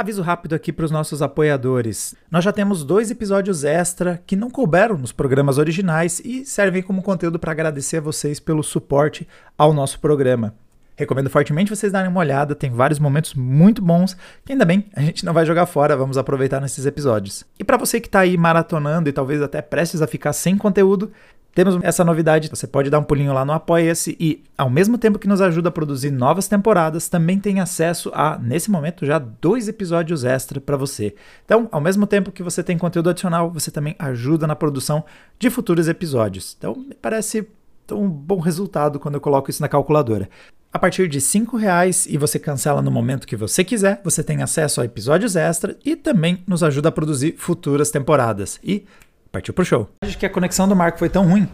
[0.00, 2.14] Aviso rápido aqui para os nossos apoiadores.
[2.30, 7.02] Nós já temos dois episódios extra que não couberam nos programas originais e servem como
[7.02, 9.28] conteúdo para agradecer a vocês pelo suporte
[9.58, 10.54] ao nosso programa.
[10.96, 15.02] Recomendo fortemente vocês darem uma olhada, tem vários momentos muito bons que ainda bem a
[15.02, 17.44] gente não vai jogar fora, vamos aproveitar nesses episódios.
[17.58, 21.12] E para você que está aí maratonando e talvez até prestes a ficar sem conteúdo,
[21.54, 25.18] temos essa novidade, você pode dar um pulinho lá no Apoia-se e, ao mesmo tempo
[25.18, 29.66] que nos ajuda a produzir novas temporadas, também tem acesso a, nesse momento, já dois
[29.66, 31.14] episódios extra para você.
[31.44, 35.04] Então, ao mesmo tempo que você tem conteúdo adicional, você também ajuda na produção
[35.38, 36.54] de futuros episódios.
[36.56, 37.48] Então, me parece
[37.90, 40.28] um bom resultado quando eu coloco isso na calculadora.
[40.72, 44.40] A partir de R$ reais e você cancela no momento que você quiser, você tem
[44.40, 48.60] acesso a episódios extra e também nos ajuda a produzir futuras temporadas.
[48.62, 48.86] E
[49.32, 49.88] Partiu pro show.
[50.02, 51.48] Acho que a conexão do Marco foi tão ruim.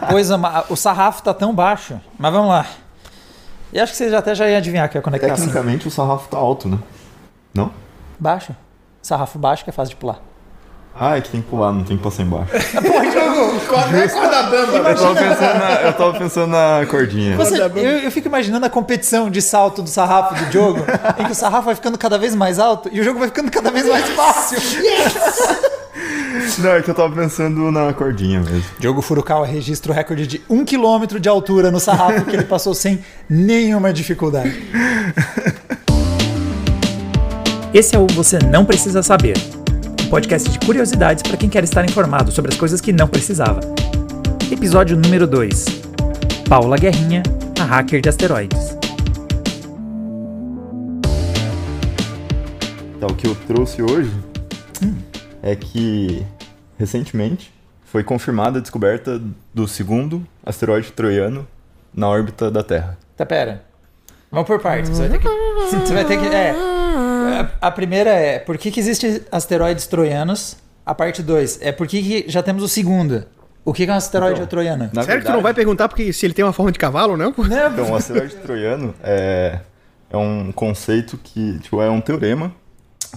[0.00, 0.28] Depois
[0.68, 1.98] o sarrafo tá tão baixo.
[2.18, 2.66] Mas vamos lá.
[3.72, 5.30] E acho que você já até já ia adivinhar que a conexão.
[5.30, 6.78] Tecnicamente o sarrafo tá alto, né?
[7.54, 7.72] Não?
[8.18, 8.54] Baixo.
[9.00, 10.20] Sarrafo baixo que é fácil de pular.
[10.94, 12.52] Ah, é que tem que pular, não tem que passar embaixo.
[12.52, 14.90] Pô, jogo, corda bamba.
[14.90, 17.36] Eu tava, pensando na, eu tava pensando na cordinha.
[17.36, 20.80] Você, eu, eu, fico imaginando a competição de salto do sarrafo do jogo,
[21.16, 23.50] em que o sarrafo vai ficando cada vez mais alto e o jogo vai ficando
[23.50, 24.58] cada vez mais fácil.
[24.58, 25.69] Yes!
[26.58, 28.64] Não, é que eu tava pensando na cordinha mesmo.
[28.78, 32.74] Diogo Furukawa registra o recorde de um quilômetro de altura no sarrafo que ele passou
[32.74, 34.62] sem nenhuma dificuldade.
[37.72, 39.36] Esse é o Você Não Precisa Saber,
[40.04, 43.60] um podcast de curiosidades para quem quer estar informado sobre as coisas que não precisava.
[44.50, 45.64] Episódio número 2.
[46.48, 47.22] Paula Guerrinha,
[47.60, 48.76] a hacker de asteroides.
[52.96, 54.10] Então, o que eu trouxe hoje
[55.42, 56.24] é que
[56.78, 57.52] recentemente
[57.84, 59.20] foi confirmada a descoberta
[59.52, 61.46] do segundo asteroide troiano
[61.92, 62.96] na órbita da Terra.
[63.16, 63.64] Tá, pera.
[64.30, 64.90] Vamos por partes.
[64.90, 65.28] Você vai ter que.
[65.76, 66.54] Você vai ter que é.
[67.60, 70.56] A primeira é por que, que existem asteroides troianos?
[70.86, 73.24] A parte 2 é por que, que já temos o segundo.
[73.64, 74.84] O que é um asteroide então, troiano?
[74.84, 77.16] Sério verdade, que tu não vai perguntar porque se ele tem uma forma de cavalo,
[77.16, 77.34] não?
[77.36, 79.60] não então, o asteroide troiano é,
[80.10, 82.52] é um conceito que tipo, é um teorema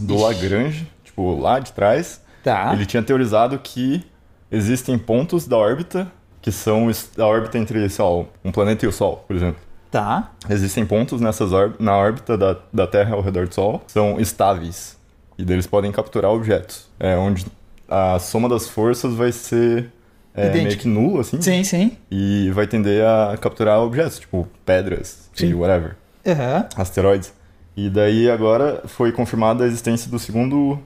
[0.02, 0.24] do Ixi.
[0.24, 2.74] Lagrange tipo, lá de trás, tá.
[2.74, 4.04] ele tinha teorizado que
[4.52, 8.92] existem pontos da órbita que são a órbita entre, sei lá, um planeta e o
[8.92, 9.62] Sol, por exemplo.
[9.90, 10.32] Tá.
[10.50, 14.98] Existem pontos nessas na órbita da, da Terra ao redor do Sol, são estáveis.
[15.38, 16.90] E deles podem capturar objetos.
[17.00, 17.46] É onde
[17.88, 19.90] a soma das forças vai ser
[20.36, 21.42] é, meio que nula, assim.
[21.42, 21.98] Sim, sim.
[22.12, 25.48] E vai tender a capturar objetos, tipo pedras sim.
[25.48, 25.96] e whatever.
[26.26, 26.68] Uhum.
[26.76, 27.34] Asteroides.
[27.76, 30.78] E daí agora foi confirmada a existência do segundo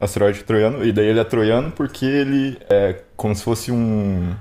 [0.00, 4.34] asteroide troiano, e daí ele é troiano porque ele é como se fosse um.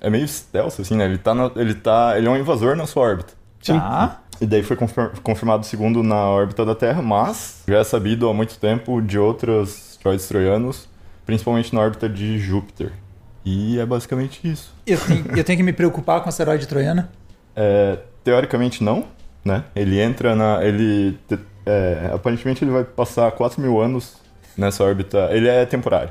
[0.00, 1.04] É meio stealth, assim, né?
[1.04, 2.14] Ele tá, na, ele tá.
[2.16, 3.32] Ele é um invasor na sua órbita.
[3.64, 4.20] Tá.
[4.40, 4.76] E daí foi
[5.22, 9.90] confirmado segundo na órbita da Terra, mas já é sabido há muito tempo de outros
[9.90, 10.88] asteroides troianos,
[11.26, 12.92] principalmente na órbita de Júpiter.
[13.44, 14.72] E é basicamente isso.
[14.86, 17.08] Eu tenho, eu tenho que me preocupar com o asteroide troiano?
[17.56, 19.06] É, teoricamente não,
[19.44, 19.64] né?
[19.74, 20.62] Ele entra na.
[20.62, 21.18] Ele.
[21.66, 24.16] É, aparentemente ele vai passar 4 mil anos
[24.58, 25.28] nessa órbita.
[25.30, 26.10] Ele é temporário.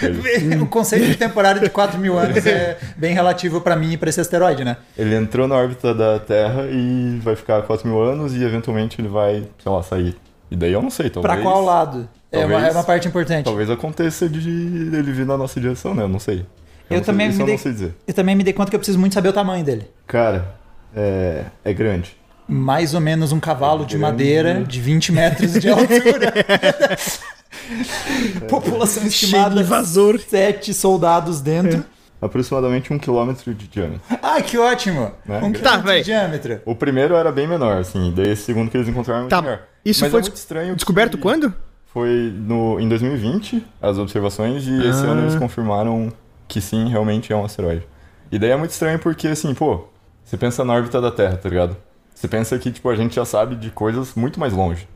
[0.00, 0.56] Ele...
[0.60, 4.10] o conceito de temporário de 4 mil anos é bem relativo para mim e para
[4.10, 4.76] esse asteroide, né?
[4.96, 9.08] Ele entrou na órbita da Terra e vai ficar 4 mil anos e eventualmente ele
[9.08, 10.14] vai, sei lá, sair.
[10.50, 11.34] E daí eu não sei, talvez.
[11.34, 12.08] Para qual lado?
[12.30, 13.44] Talvez, é, uma, é uma parte importante.
[13.44, 16.02] Talvez aconteça de ele vir na nossa direção, né?
[16.02, 16.40] Eu não sei.
[16.40, 16.44] Eu,
[16.90, 17.92] eu não também sei, me dei, eu.
[18.06, 19.90] Eu também me dei conta que eu preciso muito saber o tamanho dele.
[20.06, 20.54] Cara,
[20.94, 22.16] é, é grande.
[22.46, 26.32] Mais ou menos um cavalo é de madeira de 20 metros de altura.
[28.48, 29.60] População estimada.
[29.60, 30.18] invasor.
[30.20, 31.80] Sete soldados dentro.
[31.80, 31.96] É.
[32.20, 34.00] Aproximadamente um quilômetro de diâmetro.
[34.22, 35.12] Ah, que ótimo!
[35.26, 35.38] Né?
[35.42, 36.60] Um tá, quilômetro de diâmetro.
[36.64, 38.12] O primeiro era bem menor, assim.
[38.16, 39.42] Daí esse segundo que eles encontraram tá.
[39.42, 39.60] menor.
[39.84, 40.74] Isso Mas foi é muito estranho.
[40.74, 41.54] Descoberto quando?
[41.92, 44.90] Foi no, em 2020, as observações, e ah.
[44.90, 46.12] esse ano eles confirmaram
[46.48, 47.86] que sim, realmente é um asteroide.
[48.30, 49.84] E daí é muito estranho porque, assim, pô,
[50.24, 51.76] você pensa na órbita da Terra, tá ligado?
[52.14, 54.88] Você pensa que, tipo, a gente já sabe de coisas muito mais longe.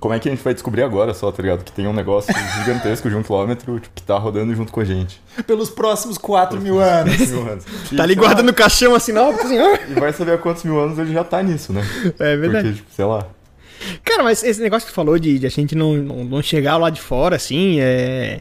[0.00, 1.64] Como é que a gente vai descobrir agora só, tá ligado?
[1.64, 4.84] Que tem um negócio gigantesco de um quilômetro tipo, que tá rodando junto com a
[4.84, 5.20] gente.
[5.46, 7.30] Pelos próximos 4 mil anos.
[7.30, 7.64] mil anos.
[7.90, 9.56] E, tá ali guardando no caixão assim, não, assim,
[9.90, 11.82] E vai saber há quantos mil anos ele já tá nisso, né?
[12.18, 12.68] É verdade.
[12.68, 13.26] Porque, tipo, sei lá.
[14.02, 16.76] Cara, mas esse negócio que tu falou de, de a gente não, não, não, chegar
[16.76, 18.40] lá de fora, assim, é,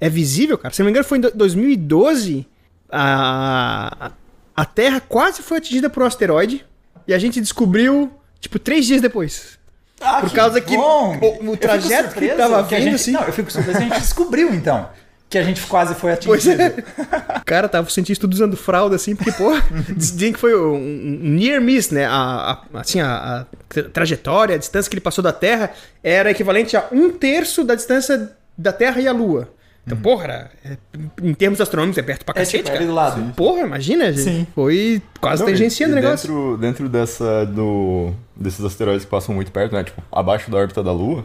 [0.00, 0.72] é visível, cara.
[0.72, 2.46] Se não me engano, foi em 2012
[2.90, 4.12] a,
[4.54, 6.64] a Terra quase foi atingida por um asteroide
[7.06, 8.10] e a gente descobriu,
[8.40, 9.55] tipo, três dias depois.
[10.00, 11.18] Ah, Por causa que bom.
[11.40, 13.12] o, o trajeto que tava que vindo, gente, assim.
[13.12, 14.88] Não, eu fico surpreso que a gente descobriu, então.
[15.28, 16.34] que a gente quase foi atingido.
[16.36, 17.40] Pois é.
[17.44, 19.52] Cara, tava sentindo estudo usando fralda, assim, porque, pô,
[19.96, 22.04] dizem que foi um, um near miss, né?
[22.06, 23.46] A, a assim, a,
[23.76, 25.70] a, trajetória, a distância que ele passou da Terra
[26.02, 29.48] era equivalente a um terço da distância da Terra e a Lua.
[29.86, 30.02] Então, uhum.
[30.02, 30.76] porra, é,
[31.22, 32.84] em termos astronômicos é perto pra cacete, é, tipo, cara.
[32.84, 33.20] do lado.
[33.20, 33.32] Sim.
[33.36, 34.24] Porra, imagina, gente.
[34.24, 34.46] Sim.
[34.52, 36.28] Foi quase Não, tangenciando o negócio.
[36.28, 39.84] Dentro, dentro dessa, do, desses asteroides que passam muito perto, né?
[39.84, 41.24] Tipo, abaixo da órbita da Lua,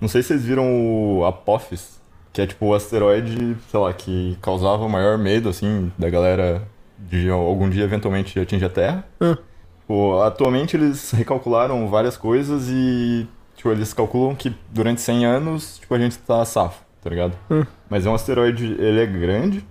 [0.00, 2.00] não sei se vocês viram o Apophis,
[2.32, 6.62] que é tipo o asteroide, sei lá, que causava o maior medo, assim, da galera
[6.98, 9.04] de algum dia eventualmente atingir a Terra.
[9.20, 9.36] Hum.
[9.82, 15.94] Tipo, atualmente eles recalcularam várias coisas e, tipo, eles calculam que durante 100 anos, tipo,
[15.94, 17.36] a gente tá safo tá ligado?
[17.50, 17.64] Hum.
[17.88, 19.64] Mas é um asteroide, ele é grande,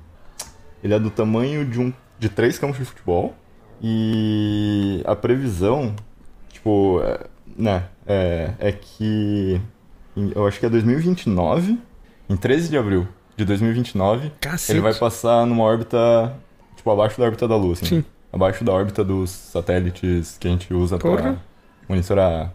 [0.83, 3.33] ele é do tamanho de um de três campos de futebol
[3.81, 5.95] e a previsão,
[6.49, 7.27] tipo, é,
[7.57, 9.61] né, é, é que
[10.35, 11.79] eu acho que é 2029,
[12.29, 14.73] em 13 de abril de 2029, Cacete.
[14.73, 16.35] ele vai passar numa órbita,
[16.75, 17.85] tipo, abaixo da órbita da Lua, assim.
[17.85, 18.05] Sim.
[18.31, 21.37] Abaixo da órbita dos satélites que a gente usa para
[21.87, 22.53] monitorar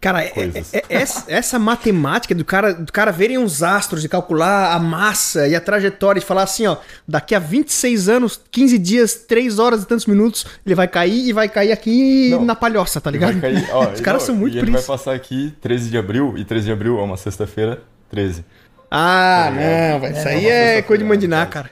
[0.00, 4.08] Cara, é, é, é, essa, essa, matemática do cara, do cara verem os astros e
[4.08, 6.76] calcular a massa e a trajetória e falar assim, ó,
[7.06, 11.32] daqui a 26 anos, 15 dias, 3 horas e tantos minutos, ele vai cair e
[11.32, 13.40] vai cair aqui não, na palhoça, tá ligado?
[13.40, 16.44] Cair, ó, os caras são muito e ele vai passar aqui 13 de abril, e
[16.44, 17.80] 13 de abril é uma sexta-feira,
[18.10, 18.44] 13.
[18.90, 21.70] Ah, tá não, vai, isso aí é coisa de mandinar, cara.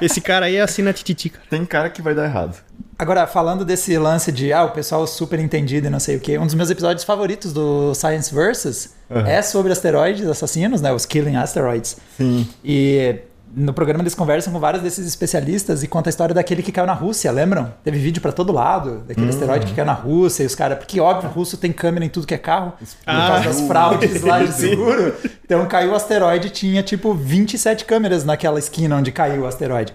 [0.00, 1.44] Esse cara aí assina tititi, cara.
[1.48, 2.62] Tem cara que vai dar errado.
[2.98, 6.38] Agora, falando desse lance de ah, o pessoal super entendido e não sei o que,
[6.38, 9.26] um dos meus episódios favoritos do Science Versus uhum.
[9.26, 10.92] é sobre asteroides assassinos, né?
[10.92, 11.96] Os Killing Asteroids.
[12.16, 12.48] Sim.
[12.64, 13.16] E
[13.56, 16.86] no programa eles conversam com vários desses especialistas e conta a história daquele que caiu
[16.86, 17.72] na Rússia, lembram?
[17.84, 19.32] Teve vídeo para todo lado, daquele uhum.
[19.32, 20.78] asteroide que caiu na Rússia e os caras.
[20.78, 22.72] Porque, óbvio, o russo tem câmera em tudo que é carro,
[23.06, 25.14] ah, por causa das fraudes lá de seguro.
[25.44, 29.92] Então caiu o asteroide tinha tipo 27 câmeras naquela esquina onde caiu o asteroide.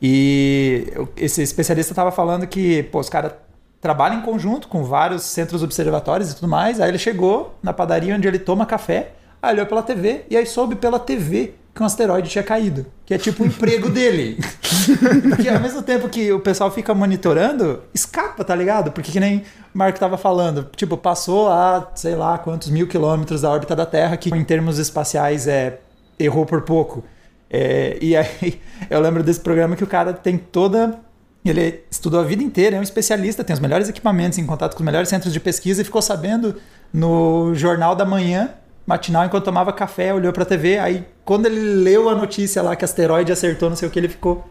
[0.00, 3.32] E esse especialista estava falando que pô, os caras
[3.80, 6.80] trabalham em conjunto com vários centros observatórios e tudo mais.
[6.80, 9.12] Aí ele chegou na padaria onde ele toma café,
[9.42, 12.86] aí olhou pela TV e aí soube pela TV que um asteroide tinha caído.
[13.04, 14.38] Que é tipo o emprego dele.
[15.28, 18.90] Porque ao mesmo tempo que o pessoal fica monitorando, escapa, tá ligado?
[18.90, 19.38] Porque que nem
[19.74, 23.84] o Marco tava falando, tipo, passou a, sei lá, quantos mil quilômetros da órbita da
[23.84, 25.78] Terra, que em termos espaciais é
[26.18, 27.04] errou por pouco.
[27.50, 28.60] É, e aí
[28.90, 31.00] eu lembro desse programa que o cara tem toda.
[31.44, 34.80] Ele estudou a vida inteira, é um especialista, tem os melhores equipamentos, em contato com
[34.80, 36.56] os melhores centros de pesquisa e ficou sabendo
[36.92, 38.50] no jornal da manhã,
[38.84, 40.76] matinal, enquanto tomava café, olhou pra TV.
[40.78, 44.08] Aí quando ele leu a notícia lá que asteroide acertou, não sei o que, ele
[44.08, 44.44] ficou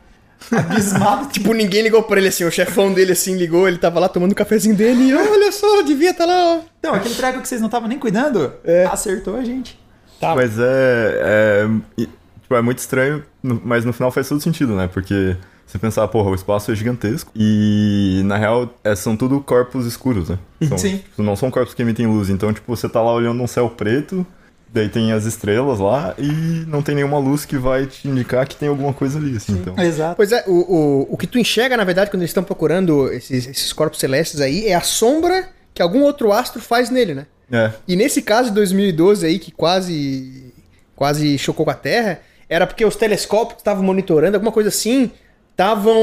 [0.49, 1.27] abismado.
[1.33, 4.31] tipo, ninguém ligou pra ele assim, o chefão dele assim ligou, ele tava lá tomando
[4.31, 6.59] o cafezinho dele e olha só, devia estar tá lá, ó.
[6.79, 8.85] Então, aquele treco que vocês não estavam nem cuidando, é.
[8.85, 9.77] acertou a gente.
[10.17, 10.33] Tá.
[10.33, 11.65] Mas é,
[11.97, 12.07] é
[12.45, 14.87] Tipo, é muito estranho, mas no final faz todo sentido, né?
[14.87, 19.87] Porque você pensar, porra, o espaço é gigantesco e, na real, é, são tudo corpos
[19.87, 20.37] escuros, né?
[20.67, 20.97] São, Sim.
[20.97, 22.29] Tipo, não são corpos que emitem luz.
[22.29, 24.23] Então, tipo, você tá lá olhando um céu preto,
[24.71, 28.55] daí tem as estrelas lá e não tem nenhuma luz que vai te indicar que
[28.55, 29.75] tem alguma coisa ali, assim, então.
[29.83, 30.15] Exato.
[30.15, 33.47] Pois é, o, o, o que tu enxerga, na verdade, quando eles estão procurando esses,
[33.47, 37.25] esses corpos celestes aí, é a sombra que algum outro astro faz nele, né?
[37.51, 37.71] É.
[37.87, 40.53] E nesse caso de 2012 aí, que quase,
[40.95, 42.21] quase chocou com a Terra
[42.55, 45.11] era porque os telescópios que estavam monitorando, alguma coisa assim,
[45.51, 45.93] estavam.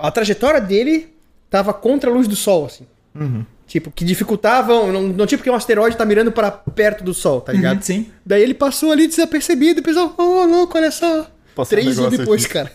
[0.00, 1.12] A trajetória dele
[1.46, 2.86] estava contra a luz do Sol, assim.
[3.12, 3.44] Uhum.
[3.66, 4.92] Tipo, que dificultavam.
[4.92, 7.78] Não, não tipo que um asteroide tá mirando para perto do Sol, tá ligado?
[7.78, 8.06] Uhum, sim.
[8.24, 11.26] Daí ele passou ali desapercebido e pensou, oh, louco, olha só.
[11.56, 12.52] Passou Três um anos depois, aqui.
[12.52, 12.72] cara.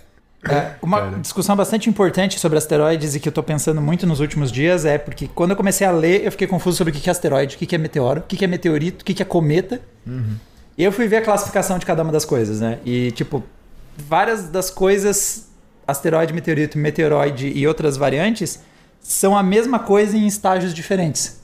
[0.50, 1.18] É, uma cara.
[1.20, 4.98] discussão bastante importante sobre asteroides e que eu tô pensando muito nos últimos dias é
[4.98, 7.60] porque quando eu comecei a ler, eu fiquei confuso sobre o que é asteroide, o
[7.60, 9.82] que é meteoro, o que é meteorito, o que é cometa.
[10.06, 10.36] Uhum.
[10.78, 12.80] E eu fui ver a classificação de cada uma das coisas, né?
[12.86, 13.44] E, tipo,
[13.98, 15.50] várias das coisas,
[15.88, 18.62] asteroide, meteorito, meteoroide e outras variantes,
[19.00, 21.42] são a mesma coisa em estágios diferentes.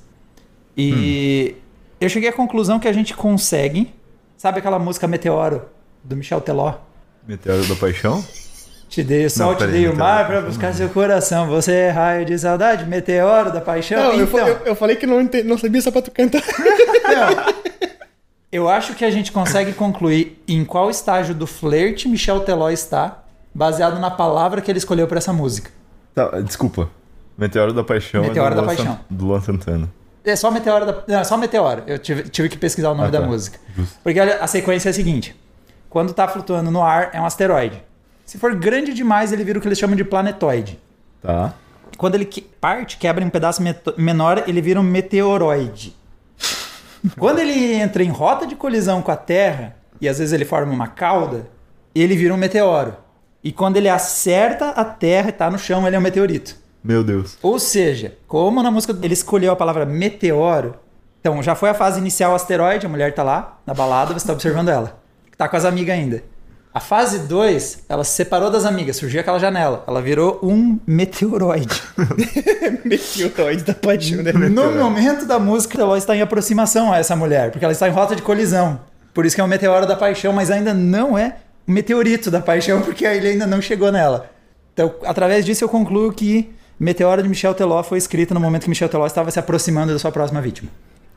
[0.77, 1.61] E hum.
[2.01, 3.93] eu cheguei à conclusão que a gente consegue.
[4.37, 5.63] Sabe aquela música Meteoro,
[6.03, 6.75] do Michel Teló?
[7.27, 8.23] Meteoro da Paixão?
[8.93, 11.47] Te dei o sol, não, te dei o mar para buscar seu coração.
[11.47, 13.97] Você é raio de saudade, meteoro da paixão.
[13.99, 14.39] Não, então...
[14.39, 16.43] eu, eu, eu, falei que não, não sabia só pra tu cantar.
[16.43, 17.89] Não,
[18.53, 23.23] eu acho que a gente consegue concluir em qual estágio do flerte Michel Teló está,
[23.51, 25.71] baseado na palavra que ele escolheu para essa música.
[26.13, 26.87] Tá, desculpa.
[27.35, 28.99] Meteoro da Paixão Meteoro é da Paixão.
[29.09, 29.91] Do Luan Santana.
[30.23, 31.03] É só Meteoro da...
[31.07, 31.81] Não, é só Meteoro.
[31.87, 33.25] Eu tive, tive que pesquisar o nome ah, da tá.
[33.25, 33.59] música.
[33.75, 33.97] Justo.
[34.03, 35.35] Porque a sequência é a seguinte.
[35.89, 37.81] Quando está flutuando no ar, é um asteroide.
[38.23, 40.79] Se for grande demais, ele vira o que eles chamam de planetoide.
[41.23, 41.55] Tá.
[41.97, 42.25] Quando ele
[42.61, 43.63] parte, quebra em um pedaço
[43.97, 45.95] menor, ele vira um meteoroide.
[47.17, 50.71] Quando ele entra em rota de colisão com a Terra, e às vezes ele forma
[50.71, 51.47] uma cauda,
[51.93, 52.95] ele vira um meteoro.
[53.43, 56.55] E quando ele acerta a Terra e tá no chão, ele é um meteorito.
[56.83, 57.37] Meu Deus.
[57.41, 60.75] Ou seja, como na música ele escolheu a palavra meteoro,
[61.19, 64.33] então já foi a fase inicial asteroide, a mulher tá lá na balada, você tá
[64.33, 65.01] observando ela.
[65.37, 66.23] Tá com as amigas ainda.
[66.73, 69.83] A fase 2, ela se separou das amigas, surgiu aquela janela.
[69.87, 71.83] Ela virou um meteoroide.
[72.83, 74.31] Meteoroide da paixão, né?
[74.31, 77.91] No momento da música, ela está em aproximação a essa mulher, porque ela está em
[77.91, 78.79] rota de colisão.
[79.13, 81.35] Por isso que é um meteoro da paixão, mas ainda não é
[81.67, 84.31] um meteorito da paixão, porque ele ainda não chegou nela.
[84.73, 88.69] Então, através disso, eu concluo que Meteoro de Michel Teló foi escrito no momento que
[88.69, 90.71] Michel Teló estava se aproximando da sua próxima vítima.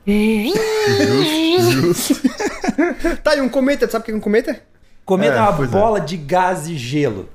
[3.23, 4.61] Tá, e um cometa, tu sabe o que é um cometa?
[5.07, 5.67] Cometa é, É, uma é.
[5.67, 7.27] bola de gás e gelo.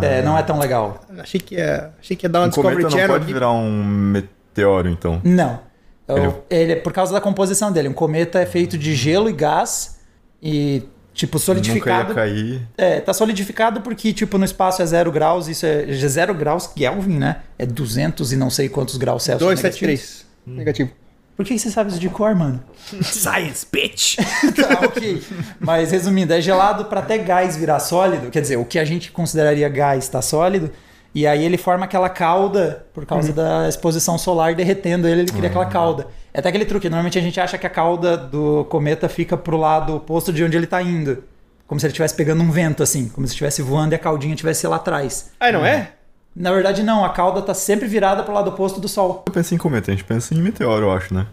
[0.00, 1.00] É, não é tão legal.
[1.18, 3.32] Achei que ia, achei que ia dar uma Um cometa Discovery não Channel pode aqui.
[3.34, 5.20] virar um meteoro, então.
[5.24, 5.60] Não.
[6.08, 7.88] Ele- Ele, é por causa da composição dele.
[7.88, 9.98] Um cometa é feito de gelo e gás
[10.42, 10.82] e,
[11.12, 12.08] tipo, Nunca solidificado.
[12.10, 12.68] ia cair.
[12.78, 16.66] É, tá solidificado porque, tipo, no espaço é zero graus, isso é é zero graus
[16.68, 17.36] Kelvin, né?
[17.58, 19.48] É 200 e não sei quantos graus Celsius.
[19.48, 20.24] 273.
[20.46, 20.90] Negativo.
[21.36, 22.62] Por que você sabe isso de cor, mano?
[23.02, 24.16] Science, bitch!
[24.54, 25.22] tá, ok.
[25.58, 28.30] Mas resumindo, é gelado para até gás virar sólido.
[28.30, 30.70] Quer dizer, o que a gente consideraria gás está sólido.
[31.14, 35.48] E aí ele forma aquela cauda por causa da exposição solar derretendo ele, ele cria
[35.48, 36.06] aquela cauda.
[36.32, 36.88] É até aquele truque.
[36.88, 40.56] Normalmente a gente acha que a cauda do cometa fica pro lado oposto de onde
[40.56, 41.22] ele tá indo.
[41.66, 43.08] Como se ele estivesse pegando um vento, assim.
[43.08, 45.30] Como se estivesse voando e a caudinha estivesse lá atrás.
[45.38, 45.92] Ah, não é?
[46.34, 47.04] Na verdade, não.
[47.04, 49.22] A cauda tá sempre virada pro lado oposto do Sol.
[49.26, 51.26] Eu penso em cometa, a gente pensa em meteoro, eu acho, né?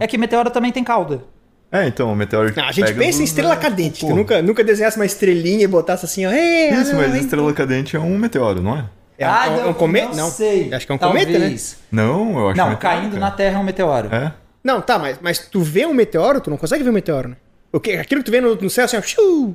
[0.00, 1.22] É que meteoro também tem cauda.
[1.70, 2.52] É, então, o meteoro.
[2.56, 3.60] Não, a gente pega pensa em estrela né?
[3.60, 4.06] cadente.
[4.06, 6.30] Tu nunca, nunca desenhasse uma estrelinha e botasse assim, ó.
[6.30, 8.84] Isso, ah, não, mas estrela cadente é um meteoro, não é?
[9.18, 10.08] É, é um- é um cometa?
[10.08, 10.30] Não, Não.
[10.30, 10.72] sei.
[10.72, 11.38] Acho que é um cometa, né?
[11.38, 11.76] Talvez.
[11.90, 13.20] Não, eu acho Não, meteoro, caindo cara.
[13.20, 14.08] na Terra é um meteoro.
[14.14, 14.32] É?
[14.64, 17.36] Não, tá, mas, mas tu vê um meteoro, tu não consegue ver um meteoro, né?
[17.72, 19.50] O que, aquilo que tu vê no, no céu, assim, ó,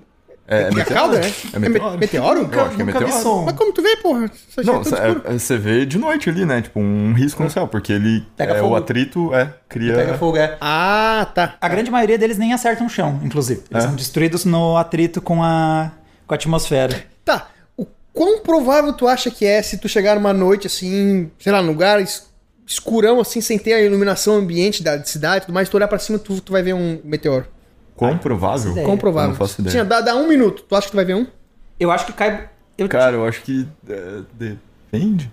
[0.48, 1.12] É, é a meteoro.
[1.20, 1.34] né?
[1.54, 1.92] É meteoro.
[1.92, 2.50] me- meteoro?
[2.52, 3.22] Eu acho que é Nunca meteoro.
[3.24, 3.44] som.
[3.46, 4.26] Mas como tu vê, porra?
[4.48, 6.62] Isso Não, é você vê de noite ali, né?
[6.62, 8.26] Tipo, um risco no céu, porque ele.
[8.38, 8.74] Pega é, fogo.
[8.74, 9.94] o atrito, é, cria.
[9.94, 10.58] Pega fogo, é.
[10.62, 11.56] Ah, tá.
[11.60, 13.62] A grande maioria deles nem acertam o chão, inclusive.
[13.70, 13.88] Eles É?
[13.88, 15.92] são destruídos no atrito com a,
[16.26, 17.04] com a atmosfera.
[17.26, 17.50] Tá.
[17.76, 21.62] O quão provável tu acha que é se tu chegar numa noite assim, sei lá,
[21.62, 22.26] num lugar es-
[22.66, 26.00] escurão, assim, sem ter a iluminação ambiente da cidade e tudo mais, tu olhar pra
[26.00, 27.46] cima, tu, tu vai ver um meteoro.
[27.98, 28.72] Quão provável?
[28.72, 28.86] ideia.
[28.86, 29.30] Quão provável?
[29.30, 29.72] Eu não faço ideia.
[29.72, 31.28] Tinha, dá, dá um minuto, tu acha que tu vai ver um?
[31.80, 32.50] Eu acho que cai.
[32.78, 33.68] Eu, Cara, eu acho que.
[33.90, 35.32] é, depende.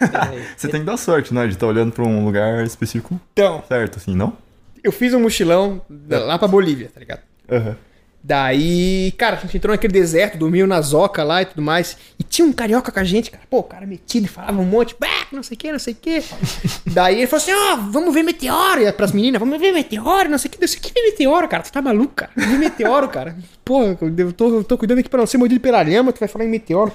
[0.56, 1.46] Você tem que dar sorte, né?
[1.46, 4.36] De estar olhando pra um lugar específico Então, certo, assim, não?
[4.82, 7.20] eu fiz um mochilão da- lá pra Bolívia, tá ligado?
[7.50, 7.76] Aham.
[8.22, 11.96] Daí, cara, a gente entrou naquele deserto, dormiu na zoca lá e tudo mais.
[12.18, 13.42] E tinha um carioca com a gente, cara.
[13.48, 14.94] Pô, o cara metido e falava um monte,
[15.32, 16.22] não sei o que, não sei o que.
[16.86, 18.82] Daí ele falou assim: ó, vamos ver meteoro.
[18.82, 20.58] E pras meninas, vamos ver meteoro, não sei o que.
[20.58, 21.62] Desse que meteoro, cara?
[21.62, 22.30] Tu tá maluco, cara?
[22.36, 23.36] Ver meteoro, cara.
[23.64, 26.28] Pô, eu tô, eu tô cuidando aqui pra não ser mordido pela lhama, tu vai
[26.28, 26.92] falar em meteoro.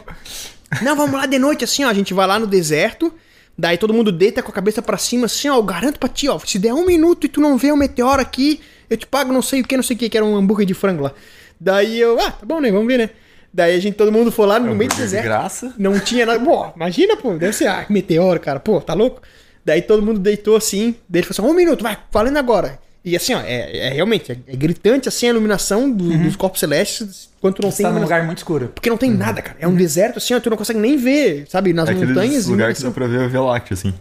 [0.84, 1.90] Não, vamos lá de noite assim, ó.
[1.90, 3.12] A gente vai lá no deserto.
[3.58, 5.56] Daí todo mundo deita com a cabeça pra cima, assim, ó.
[5.56, 6.38] Eu garanto pra ti, ó.
[6.38, 9.42] Se der um minuto e tu não vê um meteoro aqui, eu te pago não
[9.42, 11.12] sei o que, não sei o que, que era um hambúrguer de frango lá.
[11.60, 12.72] Daí eu, ah, tá bom, né?
[12.72, 13.10] Vamos ver, né?
[13.54, 15.24] Daí a gente, todo mundo foi lá no meio do De deserto.
[15.24, 15.74] graça.
[15.78, 16.40] Não tinha nada.
[16.44, 18.60] Pô, imagina, pô, deve ser, ah, meteoro, cara.
[18.60, 19.22] Pô, tá louco?
[19.64, 20.96] Daí todo mundo deitou assim.
[21.08, 22.78] Daí ele falou assim: um minuto, vai, falando agora.
[23.04, 26.60] E assim, ó, é, é realmente, é, é gritante assim a iluminação do- dos corpos
[26.60, 28.72] celestes quando tu não Você tem tá num lugar muito escuro.
[28.74, 29.56] Porque não tem nada, cara.
[29.60, 31.72] É um deserto assim, ó, tu não consegue nem ver, sabe?
[31.72, 32.18] Nas É montanhas.
[32.18, 33.94] aqueles lugares que dá pra ver a Via Láctea, assim.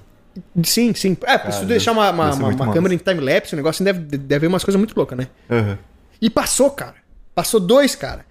[0.65, 1.17] Sim, sim.
[1.25, 4.17] É, se deve- deixar uma, uma, uma- uma câmera em time-lapse, o negócio assim, deve,
[4.19, 5.29] deve ver umas coisas muito loucas, né?
[5.51, 5.79] Aham.
[6.21, 6.95] E passou, cara.
[7.35, 8.25] Passou dois, cara.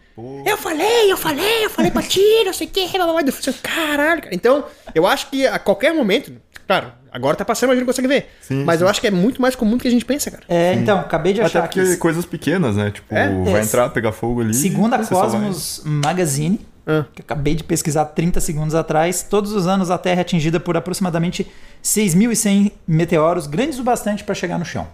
[0.46, 3.22] Eu falei, eu falei, eu falei pra ti, não sei o que, blá, blá, blá.
[3.26, 4.36] Eu falei caralho, cara.
[4.36, 6.32] Então, eu acho que a qualquer momento,
[6.68, 8.30] claro, agora tá passando, mas a gente não consegue ver.
[8.42, 8.84] Sim, mas sim.
[8.84, 10.44] eu acho que é muito mais comum do que a gente pensa, cara.
[10.48, 11.98] É, então, acabei de Até achar porque aqui.
[11.98, 12.92] coisas pequenas, né?
[12.92, 13.28] Tipo, É?
[13.44, 13.64] vai É.
[13.64, 14.54] entrar, pegar fogo ali.
[14.54, 17.06] Segundo a você só vai- Cosmos Magazine, Ah.
[17.14, 20.60] que eu acabei de pesquisar 30 segundos atrás, todos os anos a Terra é atingida
[20.60, 21.50] por aproximadamente
[21.84, 24.88] 6.100 meteoros, grandes o bastante para chegar no chão.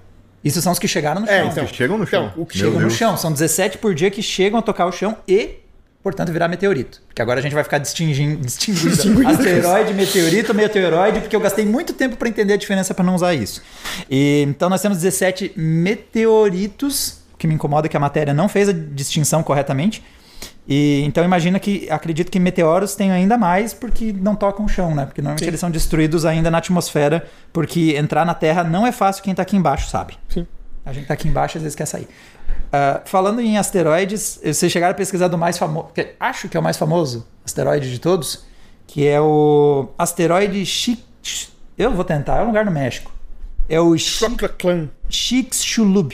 [0.43, 1.35] Isso são os que chegaram no chão.
[1.35, 1.65] É, então.
[1.65, 2.27] Que chegam no chão.
[2.27, 2.97] Então, o que Meu chegam no Deus.
[2.97, 3.17] chão.
[3.17, 5.55] São 17 por dia que chegam a tocar o chão e,
[6.01, 7.01] portanto, virar meteorito.
[7.07, 11.91] Porque agora a gente vai ficar distinguindo, distinguindo asteroide, meteorito, meteoroide, porque eu gastei muito
[11.93, 13.61] tempo para entender a diferença para não usar isso.
[14.09, 18.47] E, então nós temos 17 meteoritos, o que me incomoda é que a matéria não
[18.47, 20.01] fez a distinção corretamente.
[20.69, 24.93] E, então imagina que acredito que meteoros tenham ainda mais porque não tocam o chão,
[24.93, 25.07] né?
[25.07, 25.47] Porque normalmente Sim.
[25.47, 29.41] eles são destruídos ainda na atmosfera, porque entrar na Terra não é fácil quem tá
[29.41, 30.15] aqui embaixo, sabe?
[30.29, 30.45] Sim.
[30.85, 32.07] A gente tá aqui embaixo às vezes quer sair.
[32.71, 36.59] Ah, falando em asteroides, vocês chegaram a pesquisar do mais famoso, que acho que é
[36.59, 38.45] o mais famoso asteroide de todos,
[38.85, 41.51] que é o asteroide Chix.
[41.75, 43.11] Eu vou tentar, é um lugar no México.
[43.67, 43.95] É o.
[45.09, 46.13] Chicxulub.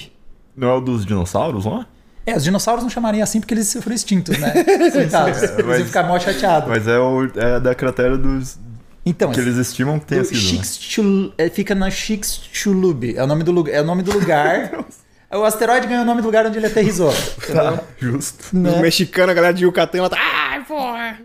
[0.56, 1.86] Não é o dos dinossauros lá?
[1.86, 1.95] É,
[2.34, 4.52] os dinossauros não chamariam assim porque eles foram extintos, né?
[4.92, 5.44] Coitados.
[5.44, 6.68] É, Eles iam ficar mó chateados.
[6.70, 8.58] Mas é, o, é da cratera dos.
[9.06, 11.04] Então, que eles estimam que tenha sido.
[11.04, 11.32] né?
[11.38, 13.16] É, fica na Chicxulub.
[13.16, 13.74] É o nome do lugar.
[13.76, 14.72] É o nome do lugar.
[15.32, 17.14] o asteroide ganhou o nome do lugar onde ele aterrissou.
[17.54, 18.46] Tá, justo.
[18.48, 18.82] Os Né?
[18.82, 20.18] mexicanos, a galera de Yucatán, ela tá.
[20.20, 21.20] Ai, porra!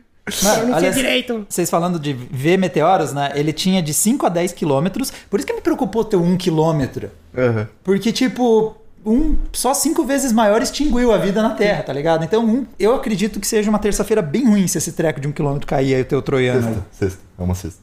[0.44, 1.46] Mano, Eu não olha- sei direito.
[1.48, 3.32] Vocês falando de ver meteoros, né?
[3.34, 5.10] Ele tinha de 5 a 10 quilômetros.
[5.30, 7.10] Por isso que me preocupou ter um quilômetro.
[7.36, 7.66] Aham.
[7.82, 12.24] Porque, tipo, um só cinco vezes maior extinguiu a vida na Terra, tá ligado?
[12.24, 15.32] Então, um, eu acredito que seja uma terça-feira bem ruim se esse treco de um
[15.32, 16.62] quilômetro cair aí o teu troiano.
[16.62, 16.86] Sexta.
[16.92, 17.18] Sexta.
[17.38, 17.80] É uma sexta.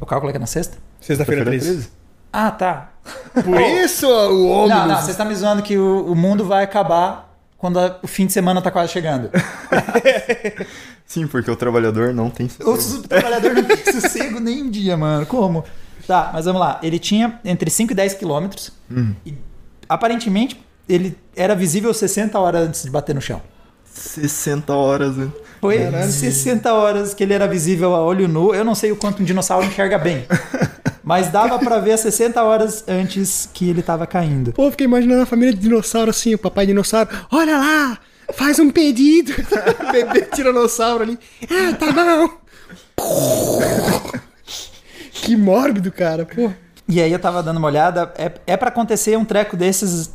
[0.00, 0.76] O cálculo é que é na sexta?
[1.00, 1.88] Sexta-feira Sexta-feira 13.
[2.32, 2.90] Ah, tá.
[3.34, 4.68] Por isso, o homem.
[4.76, 8.06] Não, não, você está me zoando que o, o mundo vai acabar quando a- o
[8.06, 9.30] fim de semana tá quase chegando.
[11.06, 12.80] Sim, porque o trabalhador não tem O sossego.
[12.80, 15.26] su- trabalhador não tem sossego nem um dia, mano.
[15.26, 15.64] Como?
[16.06, 16.80] Tá, mas vamos lá.
[16.82, 18.72] Ele tinha entre 5 e 10 quilômetros.
[19.24, 19.34] E
[19.88, 23.40] aparentemente ele era visível 60 horas antes de bater no chão.
[23.84, 25.28] 60 horas, né?
[25.60, 28.54] Foi 60 horas que ele era visível a olho nu.
[28.54, 30.26] Eu não sei o quanto um dinossauro enxerga bem.
[31.02, 34.52] Mas dava pra ver 60 horas antes que ele tava caindo.
[34.52, 37.10] Pô, fiquei imaginando a família de dinossauro assim, o papai dinossauro.
[37.30, 37.98] Olha lá!
[38.32, 39.32] Faz um pedido!
[39.92, 41.18] Bebê tiranossauro ali.
[41.50, 42.30] Ah, tá bom!
[45.12, 46.24] que mórbido, cara.
[46.24, 46.50] Pô.
[46.88, 48.12] E aí eu tava dando uma olhada.
[48.16, 50.12] É, é para acontecer um treco desses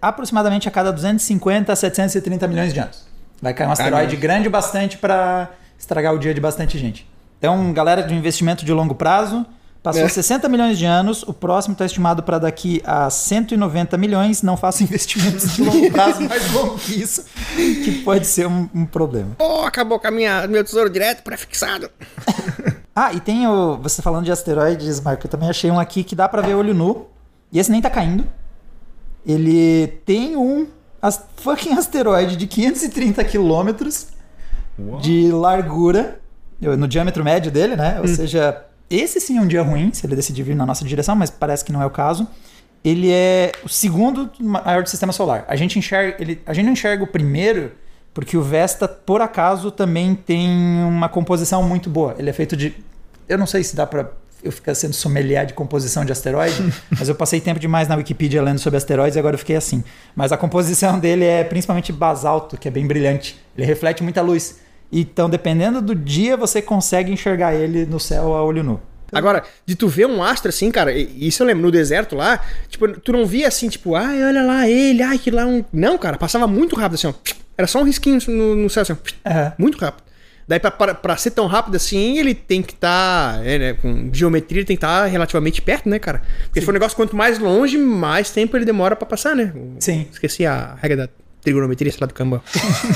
[0.00, 3.06] aproximadamente a cada 250 a 730 milhões de anos.
[3.42, 7.08] Vai cair um asteroide grande bastante pra estragar o dia de bastante gente.
[7.38, 9.46] Então, galera de investimento de longo prazo,
[9.82, 10.08] passou É.
[10.08, 14.42] 60 milhões de anos, o próximo está estimado para daqui a 190 milhões.
[14.42, 17.24] Não faça investimentos de longo prazo mais longo que isso,
[17.56, 19.36] que pode ser um, um problema.
[19.38, 21.90] Pô, acabou com a minha, meu tesouro direto pré-fixado.
[22.94, 23.76] Ah, e tem o.
[23.78, 26.74] Você falando de asteroides, Marco, eu também achei um aqui que dá pra ver olho
[26.74, 27.06] nu.
[27.52, 28.24] E esse nem tá caindo.
[29.26, 30.66] Ele tem um
[31.00, 34.08] as- fucking asteroide de 530 quilômetros
[35.00, 36.20] de largura,
[36.60, 37.98] no diâmetro médio dele, né?
[38.00, 41.14] Ou seja, esse sim é um dia ruim, se ele decidir vir na nossa direção,
[41.14, 42.26] mas parece que não é o caso.
[42.82, 45.44] Ele é o segundo maior do sistema solar.
[45.48, 47.72] A gente enxerga, ele, a gente não enxerga o primeiro
[48.12, 50.48] porque o Vesta, por acaso, também tem
[50.84, 52.14] uma composição muito boa.
[52.18, 52.74] Ele é feito de.
[53.28, 54.10] Eu não sei se dá pra
[54.42, 58.42] eu ficar sendo sommelier de composição de asteroide, mas eu passei tempo demais na Wikipedia
[58.42, 59.84] lendo sobre asteroides e agora eu fiquei assim.
[60.16, 63.38] Mas a composição dele é principalmente basalto, que é bem brilhante.
[63.56, 64.58] Ele reflete muita luz.
[64.92, 68.80] Então, dependendo do dia, você consegue enxergar ele no céu a olho nu.
[69.12, 72.88] Agora, de tu ver um astro assim, cara, isso eu lembro, no deserto lá, tipo,
[73.00, 75.64] tu não via assim, tipo, ai, olha lá ele, ai, que lá um.
[75.72, 77.14] Não, cara, passava muito rápido assim, ó.
[77.60, 78.96] Era só um risquinho no, no céu, assim.
[79.22, 79.52] É.
[79.58, 80.02] Muito rápido.
[80.48, 83.38] Daí, pra, pra, pra ser tão rápido assim, ele tem que estar.
[83.40, 86.22] né, com geometria, ele tem que estar relativamente perto, né, cara?
[86.44, 89.52] Porque se for um negócio, quanto mais longe, mais tempo ele demora pra passar, né?
[89.78, 90.08] Sim.
[90.10, 91.08] Esqueci a regra da
[91.42, 92.40] trigonometria, sei lá, do cambão.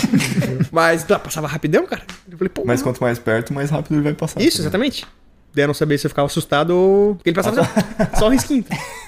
[0.72, 2.02] Mas tá, passava rapidão, cara.
[2.26, 2.62] Eu falei, pô.
[2.64, 4.40] Mas quanto mais perto, mais rápido ele vai passar.
[4.40, 5.06] Isso, tá exatamente.
[5.54, 7.14] Daí eu não sabia se eu ficava assustado ou.
[7.16, 8.64] Porque ele passava só, só um risquinho.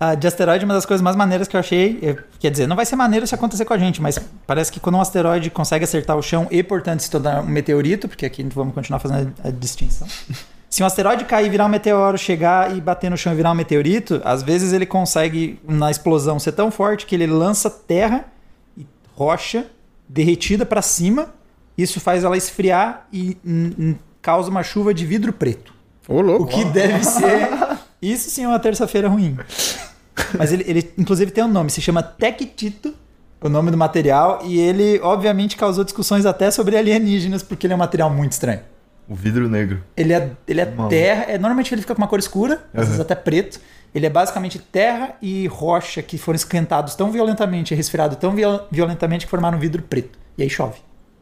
[0.00, 2.76] Ah, de asteroide, uma das coisas mais maneiras que eu achei, é- quer dizer, não
[2.76, 5.82] vai ser maneiro se acontecer com a gente, mas parece que quando um asteroide consegue
[5.84, 9.48] acertar o chão e, portanto, se tornar um meteorito, porque aqui vamos continuar fazendo a,
[9.48, 10.06] a distinção.
[10.70, 13.54] Se um asteroide cair, virar um meteoro, chegar e bater no chão e virar um
[13.54, 18.26] meteorito, às vezes ele consegue, na explosão, ser tão forte que ele lança terra
[18.76, 19.64] e rocha
[20.06, 21.30] derretida para cima.
[21.76, 23.38] Isso faz ela esfriar e
[24.20, 25.72] causa uma chuva de vidro preto.
[26.06, 26.46] Ô, O louco.
[26.48, 27.48] que deve ser.
[28.02, 29.38] Isso sim é uma terça-feira ruim.
[30.36, 32.94] Mas ele, ele, inclusive, tem um nome, se chama Tectito,
[33.40, 37.76] o nome do material, e ele, obviamente, causou discussões até sobre alienígenas, porque ele é
[37.76, 38.60] um material muito estranho.
[39.08, 39.82] O vidro negro.
[39.96, 42.84] Ele é, ele é terra, é, normalmente ele fica com uma cor escura, às Uhum.
[42.86, 43.58] vezes até preto.
[43.94, 48.66] Ele é basicamente terra e rocha que foram esquentados tão violentamente e resfriados tão viol-
[48.70, 50.18] violentamente que formaram um vidro preto.
[50.36, 50.76] E aí chove.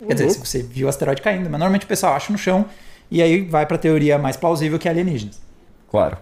[0.05, 2.65] Quer dizer, se você viu o asteroide caindo, mas normalmente o pessoal acha no chão
[3.09, 5.41] e aí vai pra teoria mais plausível que é alienígenas.
[5.89, 6.19] Claro.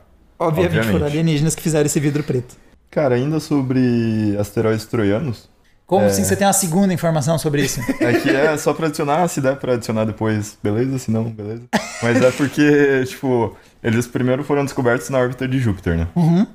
[0.46, 0.92] Obviamente, Obviamente.
[0.92, 2.54] foram alienígenas que fizeram esse vidro preto.
[2.90, 5.48] Cara, ainda sobre asteroides troianos,
[5.86, 6.06] Como É.
[6.06, 7.78] assim você tem uma segunda informação sobre isso?
[8.00, 10.98] Aqui é só pra adicionar, se der pra adicionar depois, beleza?
[10.98, 11.62] Se não, beleza.
[12.02, 16.08] Mas é porque, tipo, eles primeiro foram descobertos na órbita de Júpiter, né?
[16.16, 16.46] Uhum.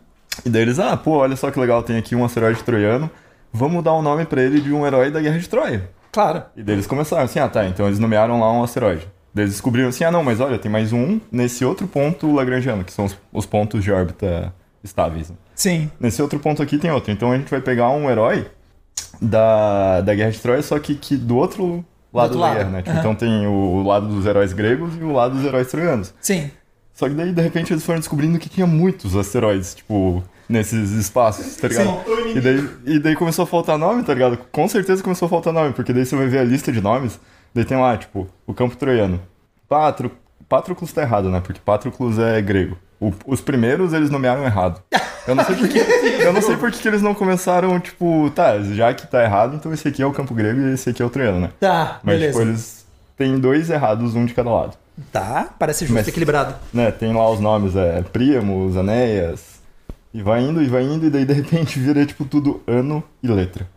[0.44, 3.10] E daí eles, ah, pô, olha só que legal, tem aqui um asteroide troiano,
[3.54, 5.90] vamos dar o nome pra ele de um herói da Guerra de Troia.
[6.12, 6.42] Claro.
[6.58, 9.08] E daí eles começaram assim, ah, tá, então eles nomearam lá um asteroide.
[9.42, 12.92] Eles descobriram assim, ah, não, mas olha, tem mais um nesse outro ponto lagrangiano, que
[12.94, 15.30] são os, os pontos de órbita estáveis.
[15.30, 15.36] né?
[15.56, 15.92] Sim.
[16.00, 17.12] Nesse outro ponto aqui tem outro.
[17.12, 18.48] Então a gente vai pegar um herói
[19.22, 22.58] da, da Guerra de Troia, só que, que do outro lado outro da lado.
[22.58, 22.78] guerra, né?
[22.80, 23.00] Tipo, Aham.
[23.00, 26.14] Então tem o, lado dos heróis gregos e o lado dos heróis troianos.
[26.22, 26.50] Sim.
[26.94, 31.56] Só que daí, de repente, eles foram descobrindo que tinha muitos asteroides, tipo, nesses espaços,
[31.56, 32.02] tá ligado?
[32.36, 34.38] E daí, e daí começou a faltar nome, tá ligado?
[34.52, 37.18] Com certeza começou a faltar nome, porque daí você vai ver a lista de nomes,
[37.54, 39.20] daí tem lá, tipo, o campo troiano.
[39.68, 40.12] Patro,
[40.48, 41.40] Patroclus tá errado, né?
[41.42, 42.78] Porque Patroclus é grego.
[43.00, 44.82] O- os primeiros eles nomearam errado.
[45.28, 45.78] Eu não sei por que,
[46.24, 49.72] eu não sei por que eles não começaram, tipo, tá, já que tá errado, então
[49.74, 51.50] esse aqui é o campo grego e esse aqui é o troiano, né?
[51.60, 52.40] Tá, Mas, beleza.
[52.40, 52.86] tipo, eles
[53.16, 54.76] têm dois errados, um de cada lado.
[55.14, 56.56] Tá, parece justo, Mas- equilibrado.
[56.74, 59.60] Né, tem lá os nomes, é Priamos, Anéas,
[60.14, 63.28] e vai indo, e vai indo, e daí de repente vira, tipo, tudo ano e
[63.28, 63.68] letra.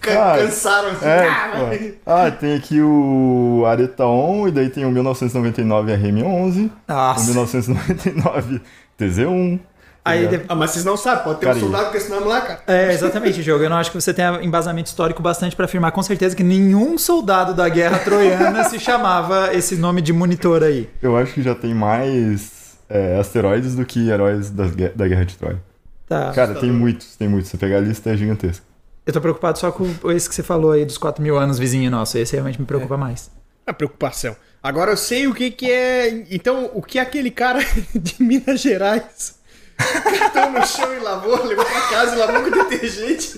[0.00, 1.04] Cansaram assim.
[1.06, 6.66] É, ah, mas- tipo, ah, tem aqui o Aretaon, e daí tem o 1999 RM11,
[6.66, 7.24] o Nossa.
[7.26, 8.60] 1999
[8.98, 9.58] TZ1.
[9.58, 9.64] tá
[10.10, 12.40] Aí, de- Ah, mas vocês não sabem, pode ter um soldado com esse nome lá,
[12.42, 12.60] cara.
[12.66, 13.64] É, exatamente, Diogo.
[13.64, 16.98] Eu não acho que você tenha embasamento histórico bastante pra afirmar com certeza que nenhum
[16.98, 20.90] soldado da guerra troiana se chamava esse nome de monitor aí.
[21.00, 25.36] Eu acho que já tem mais é, asteroides do que heróis das da Guerra de
[25.38, 25.58] Troia.
[26.06, 26.30] Tá.
[26.34, 27.50] Cara, tem muitos, tem muitos.
[27.50, 28.62] Você pegar a lista é gigantesca.
[29.06, 31.90] Eu tô preocupado só com esse que você falou aí dos 4 mil anos vizinho
[31.90, 32.16] nosso.
[32.16, 33.30] Esse realmente me preocupa mais.
[33.66, 34.34] A preocupação.
[34.62, 36.24] Agora eu sei o que que é.
[36.30, 37.60] Então, o que aquele cara
[37.94, 39.34] de Minas Gerais
[39.76, 43.36] catou no chão e lavou, levou pra casa e lavou com detergente.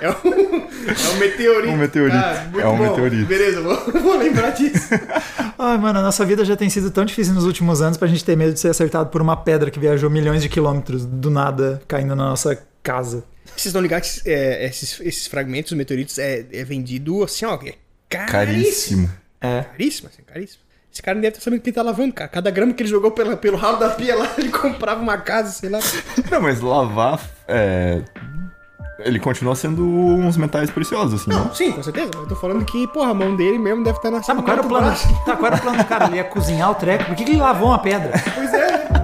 [0.00, 1.72] É um, é um meteorito.
[1.72, 2.16] Um meteorito.
[2.16, 2.88] Ah, muito É um bom.
[2.88, 3.26] meteorito.
[3.26, 4.88] Beleza, vou, vou lembrar disso.
[5.58, 8.24] Ai, mano, a nossa vida já tem sido tão difícil nos últimos anos pra gente
[8.24, 11.80] ter medo de ser acertado por uma pedra que viajou milhões de quilômetros do nada
[11.86, 13.22] caindo na nossa casa.
[13.56, 17.58] Vocês estão ligados que é, esses, esses fragmentos, os meteoritos, é, é vendido assim, ó.
[17.64, 17.74] É
[18.08, 18.28] caríssimo.
[18.28, 19.10] Caríssimo.
[19.40, 19.62] É.
[19.62, 20.68] Caríssimo, assim, caríssimo.
[20.92, 22.28] Esse cara não deve estar sabendo o que ele tá lavando, cara.
[22.28, 25.52] Cada grama que ele jogou pela, pelo ralo da pia lá, ele comprava uma casa,
[25.52, 25.78] sei lá.
[26.30, 27.20] Não, mas lavar.
[27.46, 28.02] É...
[29.00, 31.54] Ele continua sendo uns metais preciosos, assim, não?
[31.54, 32.10] Sim, com certeza.
[32.12, 34.56] mas Eu tô falando que, porra, a mão dele mesmo deve estar na Sabe qual
[34.56, 34.92] era o plano?
[35.24, 36.06] Tá, qual era o plano do cara?
[36.06, 37.04] Ele ia cozinhar o treco.
[37.04, 38.10] Por que, que ele lavou uma pedra?
[38.34, 38.58] Pois né?
[38.58, 38.97] É.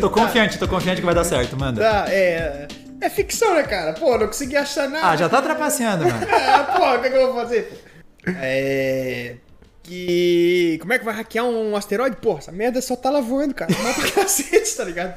[0.00, 1.80] Tô confiante, tô confiante que vai dar certo, manda.
[1.80, 2.68] Tá, é.
[3.00, 3.92] É ficção, né, cara?
[3.92, 5.08] Pô, não consegui achar nada.
[5.08, 6.26] Ah, já tá trapaceando, mano.
[6.26, 7.84] É, pô, o que, que eu vou fazer?
[8.26, 9.36] É.
[9.82, 10.78] Que.
[10.80, 12.16] Como é que vai hackear um asteroide?
[12.16, 13.72] Pô, essa merda só tá lavando, cara.
[13.82, 15.14] Mal pra cacete, tá ligado?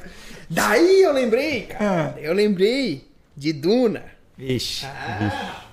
[0.50, 2.14] Daí eu lembrei, cara.
[2.16, 2.20] Ah.
[2.20, 4.04] Eu lembrei de Duna.
[4.38, 4.86] Vixe.
[4.86, 5.66] Ah.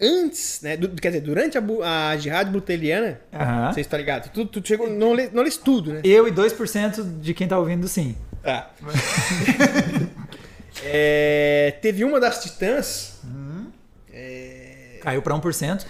[0.00, 0.76] Antes, né?
[0.76, 1.62] du- quer dizer, durante a,
[2.10, 3.72] a jihad buteliana, Aham.
[3.72, 4.30] você está ligado?
[4.30, 4.90] Tu, tu chegou.
[4.90, 6.00] Não lê, não lês tudo, né?
[6.04, 8.14] Eu e 2% de quem tá ouvindo, sim.
[8.42, 8.70] Tá.
[10.84, 13.18] É, teve uma das titãs.
[14.12, 15.86] É, Caiu pra 1%.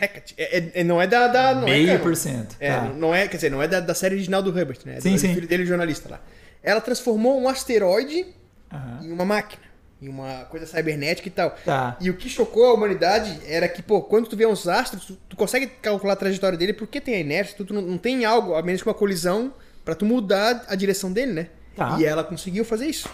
[0.00, 0.34] Hecate.
[0.36, 1.28] É, é- é- não é da.
[1.28, 2.00] da não é Meio canon.
[2.02, 2.56] por cento.
[2.60, 2.82] É, Tá.
[2.84, 4.96] não é, quer dizer, não é da, da série original do Herbert, né?
[4.96, 5.34] É Sim, do sim.
[5.34, 6.20] filho dele, jornalista lá.
[6.62, 8.26] Ela transformou um asteroide
[8.72, 9.00] Aham.
[9.04, 9.62] em uma máquina,
[10.00, 11.50] em uma coisa cibernética e tal.
[11.64, 11.96] Tá.
[12.00, 15.18] E o que chocou a humanidade era que, pô, quando tu vê uns astros, tu,
[15.28, 18.24] tu consegue calcular a trajetória dele porque tem a inércia, tu, tu não, não tem
[18.24, 19.52] algo, a menos que uma colisão,
[19.84, 21.48] pra tu mudar a direção dele, né?
[21.74, 21.96] Tá.
[21.98, 23.08] E ela conseguiu fazer isso.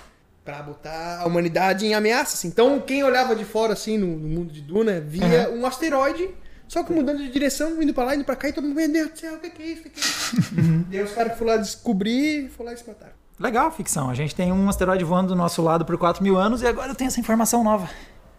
[0.45, 2.35] Pra botar a humanidade em ameaça.
[2.35, 2.49] assim.
[2.49, 6.29] Então, quem olhava de fora, assim, no, no mundo de Duna, via um asteroide,
[6.69, 8.91] só que mudando de direção, indo pra lá, indo pra cá, e todo mundo, meu
[8.91, 9.81] Deus do céu, o que, é isso?
[9.81, 10.85] O que, é isso?
[10.91, 13.24] e aí os caras que foram lá descobrir, foram lá e se mataram.
[13.39, 14.11] Legal, ficção.
[14.11, 16.89] A gente tem um asteroide voando do nosso lado por 4 mil anos e agora
[16.91, 17.89] eu tenho essa informação nova.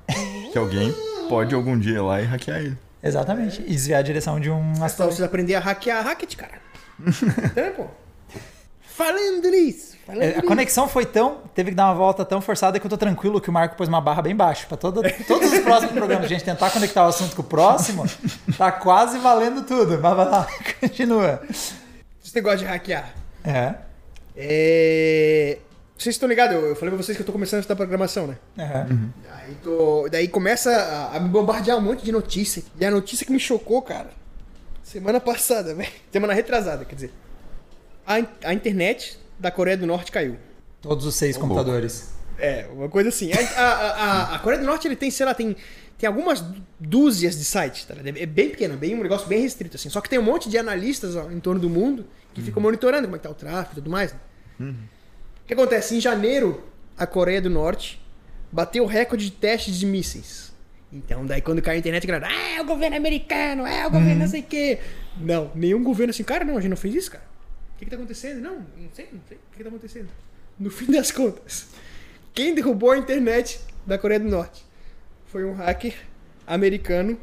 [0.51, 0.95] Que alguém
[1.27, 2.77] pode algum dia ir lá e hackear ele.
[3.03, 3.61] Exatamente.
[3.61, 5.15] E desviar a direção de um pra asteroide.
[5.17, 6.53] vocês aprenderem a hackear a Hackett, cara.
[6.97, 7.85] Entendeu, pô?
[8.81, 11.39] Falando nisso, falando É, A conexão foi tão.
[11.53, 13.89] Teve que dar uma volta tão forçada que eu tô tranquilo que o Marco pôs
[13.89, 14.65] uma barra bem baixa.
[14.65, 18.05] Pra todo, todos os próximos programas, a gente tentar conectar o assunto com o próximo,
[18.57, 19.99] tá quase valendo tudo.
[20.01, 20.47] Mas vai lá,
[20.79, 21.41] continua.
[21.51, 23.09] Esse negócio de hackear.
[23.43, 23.73] É.
[24.35, 25.57] É...
[25.97, 26.55] Vocês estão ligados?
[26.55, 28.37] Eu eu falei pra vocês que eu tô começando a estudar programação, né?
[28.57, 28.85] é.
[29.31, 30.07] Aí tô...
[30.11, 32.63] Daí começa a, a me bombardear um monte de notícia.
[32.79, 34.09] E a notícia que me chocou, cara,
[34.83, 35.89] semana passada, velho.
[36.11, 37.13] Semana retrasada, quer dizer.
[38.05, 40.37] A, in- a internet da Coreia do Norte caiu.
[40.81, 42.13] Todos os seis computadores.
[42.37, 43.31] É, uma coisa assim.
[43.31, 45.55] A, a, a, a Coreia do Norte ele tem, sei lá, tem,
[45.97, 46.43] tem algumas
[46.79, 47.93] dúzias de sites, tá?
[47.93, 48.17] ligado?
[48.17, 49.89] É bem pequeno, bem, um negócio bem restrito, assim.
[49.89, 53.07] Só que tem um monte de analistas ó, em torno do mundo que ficam monitorando
[53.07, 54.13] como é que tá o tráfego e tudo mais.
[54.13, 54.19] né?
[54.59, 55.95] O que acontece?
[55.95, 56.63] Em janeiro,
[56.97, 58.01] a Coreia do Norte
[58.51, 60.53] bateu o recorde de testes de mísseis.
[60.91, 64.21] Então, daí quando cai a internet, galera, ah, é o governo americano, é o governo
[64.21, 64.79] não sei o quê.
[65.17, 67.23] Não, nenhum governo assim, cara, não, a gente não fez isso, cara.
[67.73, 68.41] O que que tá acontecendo?
[68.41, 69.37] Não, não sei, não sei.
[69.37, 70.07] O que que tá acontecendo?
[70.57, 71.67] No fim das contas,
[72.33, 74.63] quem derrubou a internet da Coreia do Norte
[75.35, 75.93] foi um hacker
[76.47, 77.17] americano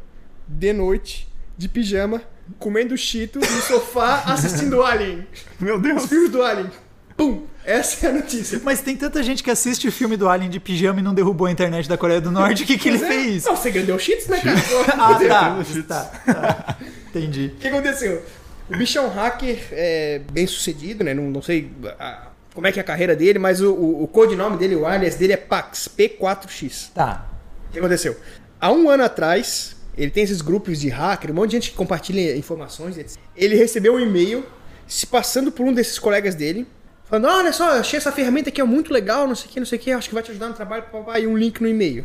[0.47, 2.21] de noite, de pijama,
[2.59, 5.27] comendo cheetos no sofá assistindo Alien.
[5.59, 6.03] Meu Deus.
[6.05, 6.71] Os filmes do Alien.
[7.17, 7.47] Pum!
[7.65, 8.61] Essa é a notícia.
[8.63, 11.47] Mas tem tanta gente que assiste o filme do Alien de pijama e não derrubou
[11.47, 12.65] a internet da Coreia do Norte.
[12.65, 13.45] O que, que ele é- fez?
[13.47, 14.59] Não, é o cheats, né, cara?
[14.99, 15.65] Ah, tá.
[15.89, 16.77] Tá, tá.
[17.09, 17.53] Entendi.
[17.57, 18.23] O que aconteceu?
[18.69, 21.15] O bicho é um hacker é, bem sucedido, né?
[21.15, 24.07] Não, não sei a- como é que é a carreira dele, mas o, o, o
[24.07, 26.91] codinome dele, o alias dele é Pax, P4X.
[26.95, 27.32] Tá.
[27.73, 28.15] O que aconteceu?
[28.61, 31.77] Há um ano atrás, ele tem esses grupos de hacker, um monte de gente que
[31.77, 32.99] compartilha informações.
[32.99, 33.17] etc.
[33.35, 34.45] Ele recebeu um e-mail
[34.87, 36.67] se passando por um desses colegas dele,
[37.09, 39.59] falando: Olha só, eu achei essa ferramenta aqui é muito legal, não sei o que,
[39.59, 41.63] não sei o que, acho que vai te ajudar no trabalho, papá, e um link
[41.63, 42.05] no e-mail.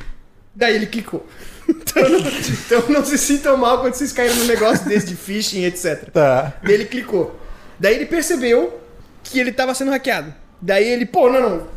[0.56, 1.25] Daí ele clicou.
[1.69, 5.65] Então não, então não se sintam mal quando vocês caíram num negócio desse de phishing,
[5.65, 6.10] etc.
[6.12, 6.53] Tá.
[6.63, 7.38] Daí ele clicou.
[7.77, 8.80] Daí ele percebeu
[9.21, 10.34] que ele tava sendo hackeado.
[10.62, 11.67] Daí ele, pô, não, não.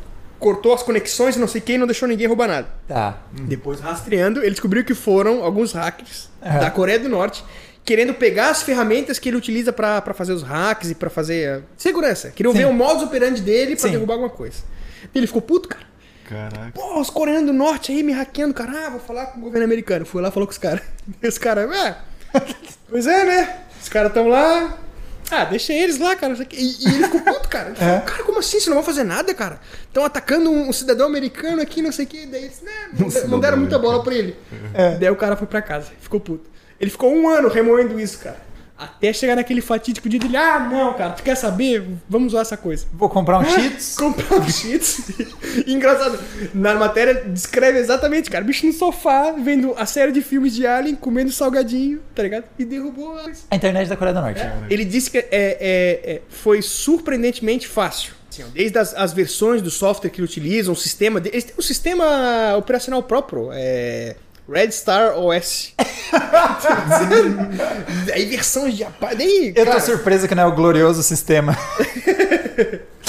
[0.41, 2.69] Cortou as conexões e não sei quem, não deixou ninguém roubar nada.
[2.89, 3.19] Tá.
[3.31, 7.45] Depois, rastreando, ele descobriu que foram alguns hackers da Coreia do Norte
[7.85, 11.59] querendo pegar as ferramentas que ele utiliza pra pra fazer os hacks e pra fazer
[11.59, 12.31] uh, segurança.
[12.31, 12.59] Queriam Sim.
[12.59, 13.93] ver o modus operandi dele pra Sim.
[13.93, 14.63] derrubar alguma coisa.
[15.15, 15.91] E ele ficou puto, cara.
[16.29, 16.73] Caraca.
[16.73, 18.87] Pô, os coreanos do norte aí me hackeando, cara.
[18.87, 20.07] Ah, vou falar com o governo americano.
[20.07, 20.83] Fui lá, falou com os caras.
[21.21, 21.97] E os caras, é.
[22.89, 23.59] Pois é, né?
[23.83, 24.79] Os caras estão lá.
[25.31, 26.35] Ah, deixa eles lá, cara.
[26.53, 26.55] E,
[26.85, 27.69] e ele ficou puto, cara.
[27.69, 28.01] Ele falou, É.
[28.01, 28.51] Cara, como assim?
[28.53, 29.61] Vocês não vão fazer nada, cara?
[29.87, 32.27] Estão atacando um, um cidadão americano aqui, não sei o que.
[32.27, 32.73] Daí eles, né?
[32.99, 34.37] Não, de- não deram muita bola pra ele.
[34.75, 34.97] É.
[34.97, 35.89] Daí o cara foi pra casa.
[36.01, 36.49] Ficou puto.
[36.81, 38.39] Ele ficou um ano remoendo isso, cara.
[38.81, 40.37] Até chegar naquele fatídico dia dele.
[40.37, 41.11] Ah, não, cara.
[41.13, 41.87] Tu quer saber?
[42.09, 42.87] Vamos usar essa coisa.
[42.95, 43.95] Vou comprar um cheats.
[43.95, 45.03] Comprar um cheats.
[45.69, 46.19] Engraçado,
[46.55, 50.95] na matéria descreve exatamente, cara, bicho no sofá, vendo a série de filmes de Alien,
[50.97, 52.45] comendo salgadinho, tá ligado?
[52.59, 53.31] E derrubou a...
[53.51, 54.41] A internet da Coreia do Norte.
[54.71, 58.15] Ele disse que é, é- é- foi surpreendentemente fácil.
[58.31, 61.21] Assim, desde as, as versões do software que ele utiliza, o sistema...
[61.25, 64.17] Eles têm um sistema operacional próprio, é...
[64.49, 65.75] Red Star OS.
[68.13, 68.87] Aí versões de...
[69.17, 71.57] Daí, Eu tô cara, surpreso que não é o glorioso sistema.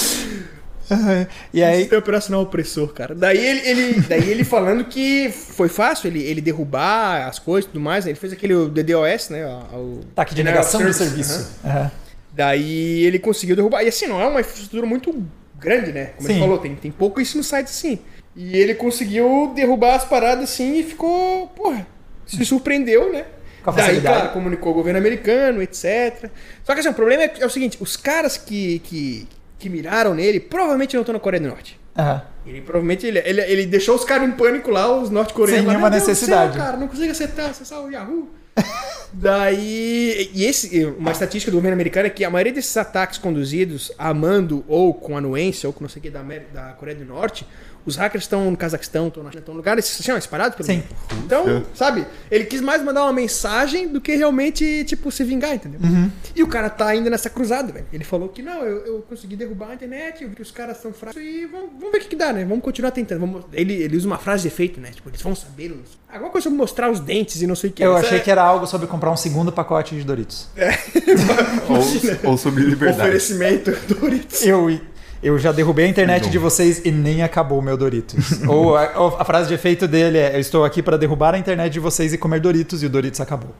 [1.52, 1.80] e aí.
[1.80, 3.14] Sistema operacional opressor, cara.
[3.14, 7.72] Daí ele, ele- daí ele falando que foi fácil ele, ele derrubar as coisas e
[7.72, 8.04] tudo mais.
[8.04, 8.10] né?
[8.12, 9.44] Ele fez aquele DDoS, né?
[9.72, 10.98] O Ataque de General negação Service.
[10.98, 11.50] serviço.
[11.64, 11.78] Aham.
[11.78, 11.90] Aham.
[12.34, 13.82] Daí ele conseguiu derrubar.
[13.82, 15.14] E assim, não é uma infraestrutura muito
[15.58, 16.06] grande, né?
[16.16, 16.32] Como Sim.
[16.34, 17.98] ele falou, tem, tem pouco isso no site assim.
[18.34, 21.86] E ele conseguiu derrubar as paradas assim e ficou, porra,
[22.26, 23.24] se surpreendeu, né?
[23.62, 26.28] Com a Daí, claro, comunicou o governo americano, etc.
[26.64, 30.14] Só que assim, o problema é, é o seguinte: os caras que, que, que miraram
[30.14, 31.78] nele provavelmente não estão na Coreia do Norte.
[31.96, 32.22] Aham.
[32.44, 35.60] Ele provavelmente ele, ele, ele deixou os caras em pânico lá, os norte-coreanos.
[35.60, 38.28] Sem nenhuma "Meu Deus do necessidade." Céu, cara, não consigo acertar, acessar o Yahoo.
[39.12, 40.30] Daí.
[40.34, 44.12] E esse, uma estatística do governo americano é que a maioria desses ataques conduzidos a
[44.12, 47.04] mando ou com anuência ou com não sei o que da, América- da Coreia do
[47.04, 47.46] Norte,
[47.84, 50.66] os hackers estão no Cazaquistão, estão na China, estão em lugares assim, ó, espalhados pelo
[50.66, 50.76] Sim.
[50.76, 51.24] mundo.
[51.24, 55.80] Então, sabe, ele quis mais mandar uma mensagem do que realmente, tipo, se vingar, entendeu?
[55.82, 56.10] Uhum.
[56.34, 57.86] E o cara tá ainda nessa cruzada, velho.
[57.92, 60.76] Ele falou que não, eu, eu consegui derrubar a internet, eu vi que os caras
[60.78, 62.44] são fracos e vamos, vamos ver o que, que dá, né?
[62.44, 63.20] Vamos continuar tentando.
[63.20, 64.90] Vamos- Ele, ele usa uma frase de efeito, né?
[64.90, 65.68] Tipo, eles vão saber.
[65.70, 67.82] não sei- Alguma coisa sobre mostrar os dentes e não sei o que.
[67.82, 70.46] Eu achei é- que era algo sobre comprar um segundo pacote de Doritos.
[71.68, 73.00] Ou, ou sobre liberdade.
[73.02, 74.44] Oferecimento Doritos.
[74.44, 74.68] Eu,
[75.22, 78.42] eu já derrubei a internet de vocês e nem acabou o meu Doritos.
[78.48, 81.38] Ou a, ou a frase de efeito dele é: Eu estou aqui para derrubar a
[81.38, 83.54] internet de vocês e comer Doritos, e o Doritos acabou.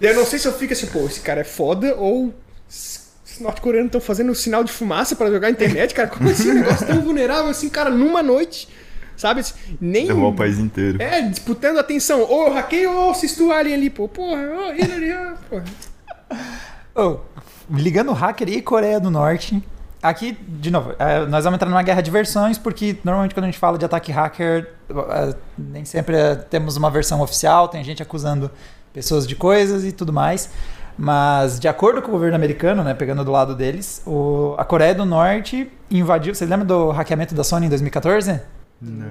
[0.00, 2.32] Eu não sei se eu fico assim, pô, esse cara é foda ou
[2.68, 6.08] os norte-coreanos estão fazendo sinal de fumaça pra jogar a internet, cara.
[6.08, 6.50] Como assim?
[6.50, 8.68] Um negócio tão vulnerável assim, cara, numa noite.
[9.16, 9.42] Sabe?
[9.80, 10.06] Nem.
[10.06, 11.00] Derrubar o país inteiro.
[11.00, 12.22] É, disputando atenção.
[12.22, 14.08] Ou eu hackeio ou eu assisto o Alien ali, pô.
[14.08, 15.64] Porra, ô, Hillary, ó, porra.
[16.94, 17.18] Oh,
[17.70, 19.62] ligando hacker e Coreia do Norte.
[20.02, 23.46] Aqui, de novo, é, nós vamos entrar numa guerra de versões, porque normalmente quando a
[23.48, 28.02] gente fala de ataque hacker, é, nem sempre é, temos uma versão oficial, tem gente
[28.02, 28.50] acusando
[28.92, 30.50] pessoas de coisas e tudo mais.
[30.98, 34.94] Mas, de acordo com o governo americano, né, pegando do lado deles, o- a Coreia
[34.94, 36.34] do Norte invadiu.
[36.34, 38.40] Você lembra do hackeamento da Sony em 2014?
[38.80, 39.06] Não.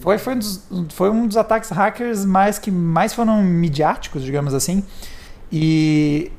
[0.00, 4.54] Foi, foi, um dos, foi um dos ataques hackers mais que mais foram midiáticos, digamos
[4.54, 4.82] assim.
[5.52, 6.32] E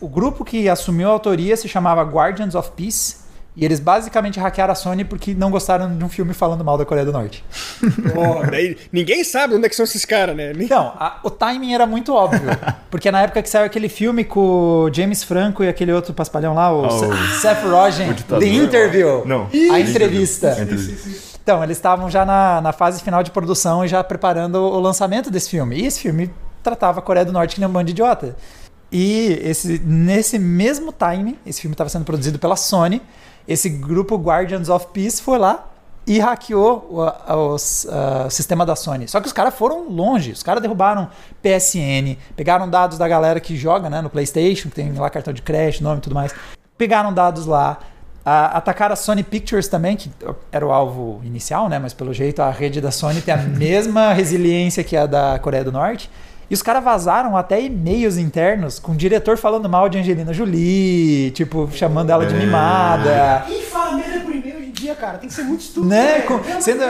[0.00, 3.23] o grupo que assumiu a autoria se chamava Guardians of Peace.
[3.56, 6.84] E eles basicamente hackearam a Sony porque não gostaram de um filme falando mal da
[6.84, 7.44] Coreia do Norte.
[8.50, 10.52] Daí ninguém sabe onde é que são esses caras, né?
[10.58, 12.40] Então, a- o timing era muito óbvio.
[12.90, 14.40] Porque na época que saiu aquele filme com
[14.86, 18.38] o James Franco e aquele outro paspalhão lá, o Ah, Se- o- Seth Rogen, o
[18.40, 19.22] The Interview.
[19.24, 19.48] Não.
[19.72, 20.56] A entrevista.
[21.42, 25.30] Então, eles estavam já na, na fase final de produção e já preparando o lançamento
[25.30, 25.76] desse filme.
[25.80, 26.28] E esse filme
[26.62, 28.34] tratava a Coreia do Norte que nem um bando de idiota.
[28.90, 33.02] E esse, nesse mesmo time, esse filme estava sendo produzido pela Sony,
[33.46, 35.68] esse grupo Guardians of Peace foi lá
[36.06, 39.08] e hackeou o, o, o, o sistema da Sony.
[39.08, 40.32] Só que os caras foram longe.
[40.32, 41.08] Os caras derrubaram
[41.42, 45.42] PSN, pegaram dados da galera que joga né, no PlayStation, que tem lá cartão de
[45.42, 46.34] crédito, nome e tudo mais.
[46.76, 47.78] Pegaram dados lá.
[48.24, 50.10] Atacaram a Sony Pictures também, que
[50.50, 51.78] era o alvo inicial, né?
[51.78, 55.62] Mas pelo jeito a rede da Sony tem a mesma resiliência que a da Coreia
[55.62, 56.10] do Norte.
[56.50, 61.30] E os caras vazaram até e-mails internos com o diretor falando mal de Angelina Jolie,
[61.30, 63.44] tipo, chamando ela de mimada.
[63.46, 65.18] Quem fala merda por e-mail hoje em dia, cara?
[65.18, 65.86] Tem que ser muito estúpido.
[65.88, 66.20] Né?
[66.20, 66.82] Com- sendo-.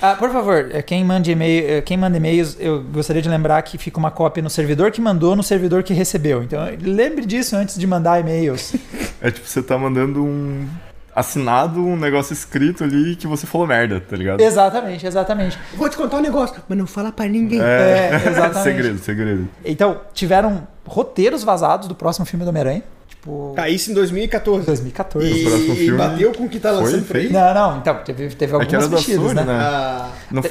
[0.00, 3.60] Ah, por favor, eh, quem manda, e-mail, eh, quem manda e-mails, eu gostaria de lembrar
[3.62, 6.42] que fica uma cópia no servidor que mandou, no servidor que recebeu.
[6.42, 8.74] Então, lembre disso antes de mandar e-mails.
[9.20, 10.66] É tipo, você tá mandando um.
[11.20, 14.40] Assinado um negócio escrito ali que você falou merda, tá ligado?
[14.40, 15.58] exatamente, exatamente.
[15.76, 17.60] Vou te contar um negócio, mas não fala pra ninguém.
[17.60, 18.62] É, exatamente.
[18.62, 19.48] segredo, segredo.
[19.64, 22.82] Então, tiveram roteiros vazados do próximo filme do Homem-Aranha.
[23.20, 24.64] Tipo, Tá, isso em 2014.
[24.64, 25.28] 2014.
[25.28, 27.30] E, e filme bateu com o que tá lançando por aí?
[27.30, 29.44] Não, não, então, teve, teve É que era algumas da mexidas, Sony, né?
[29.44, 29.58] né?
[29.60, 30.42] Ah, Não,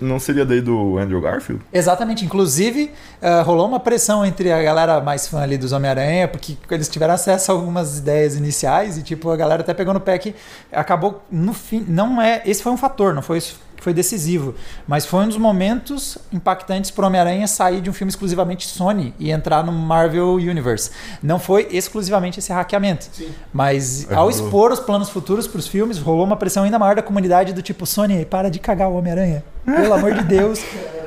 [0.00, 1.60] não seria daí do Andrew Garfield?
[1.72, 2.24] Exatamente.
[2.24, 6.88] Inclusive, ah, rolou uma pressão entre a galera mais fã ali dos Homem-Aranha, porque eles
[6.88, 10.32] tiveram acesso a algumas ideias iniciais e, tipo, a galera até pegou no pé que
[10.70, 12.42] acabou, no fim, não é...
[12.46, 14.54] Esse foi um fator, não foi isso que foi decisivo,
[14.86, 19.12] mas foi um dos momentos impactantes para o Homem-Aranha sair de um filme exclusivamente Sony
[19.18, 20.90] e entrar no Marvel Universe.
[21.20, 23.08] Não foi exclusivamente esse hackeamento,
[23.52, 24.30] mas É, ao rolou.
[24.30, 27.60] expor os planos futuros para os filmes, rolou uma pressão ainda maior da comunidade do
[27.60, 29.42] tipo, Sony, para de cagar o Homem-Aranha.
[29.64, 30.60] Pelo amor de Deus.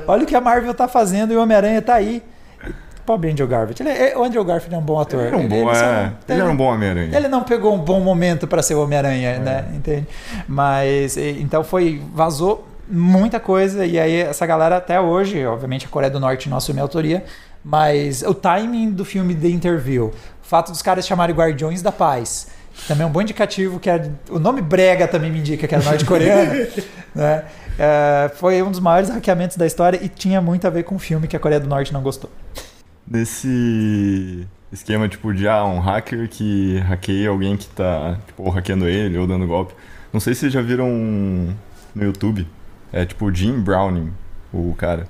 [0.06, 2.22] Olha o que a Marvel tá fazendo e o Homem-Aranha tá aí.
[3.06, 3.82] Pobre Andrew Garfield.
[3.82, 5.20] Ele é- o Andrew Garfield é um bom ator.
[5.20, 7.16] Ele era um bom, só- é, ele era um bom Homem-Aranha.
[7.16, 9.38] ele não pegou um bom momento para ser o Homem-Aranha, É.
[9.38, 9.64] né?
[9.74, 10.06] Entende?
[10.48, 16.10] Mas então foi vazou muita coisa e aí essa galera até hoje, obviamente a Coreia
[16.10, 17.24] do Norte não assumiu a autoria,
[17.64, 22.48] mas o timing do filme The Interview, o fato dos caras chamarem Guardiões da Paz,
[22.74, 25.74] que também é um bom indicativo que é, o nome brega também me indica que
[25.74, 26.66] é norte-coreano,
[27.14, 27.44] né?
[27.78, 30.98] É, foi um dos maiores hackeamentos da história e tinha muito a ver com o
[30.98, 32.30] filme que a Coreia do Norte não gostou.
[33.08, 38.88] Nesse esquema, tipo, de ah, um hacker que hackeia alguém que tá, tipo, ou hackeando
[38.88, 39.72] ele ou dando golpe.
[40.12, 40.88] Não sei se vocês já viram
[41.94, 42.46] no YouTube.
[42.92, 44.12] É tipo Jim Browning,
[44.52, 45.06] o cara.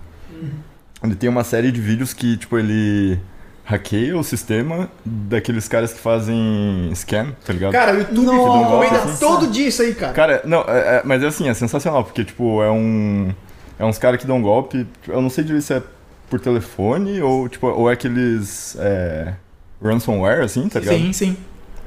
[1.03, 3.19] Ele tem uma série de vídeos que, tipo, ele
[3.65, 7.73] hackeia o sistema daqueles caras que fazem scam, tá ligado?
[7.73, 8.59] Cara, o YouTube Nossa.
[8.87, 10.13] recomenda todo dia isso aí, cara.
[10.13, 13.33] Cara, não, é- é- mas é assim, é sensacional, porque, tipo, é um.
[13.79, 14.87] É uns caras que dão golpe.
[15.07, 15.83] Eu não sei se é
[16.29, 18.77] por telefone ou, tipo, ou é aqueles.
[18.79, 19.35] É,
[19.83, 20.97] ransomware, assim, tá ligado?
[20.97, 21.37] Sim, sim.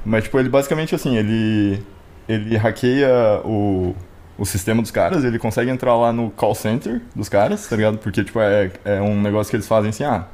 [0.06, 1.84] Mas, tipo, ele basicamente, assim, ele.
[2.28, 3.96] Ele hackeia o,
[4.38, 7.98] o sistema dos caras, ele consegue entrar lá no call center dos caras, tá ligado?
[7.98, 10.26] Porque, tipo, é, é um negócio que eles fazem assim, ah.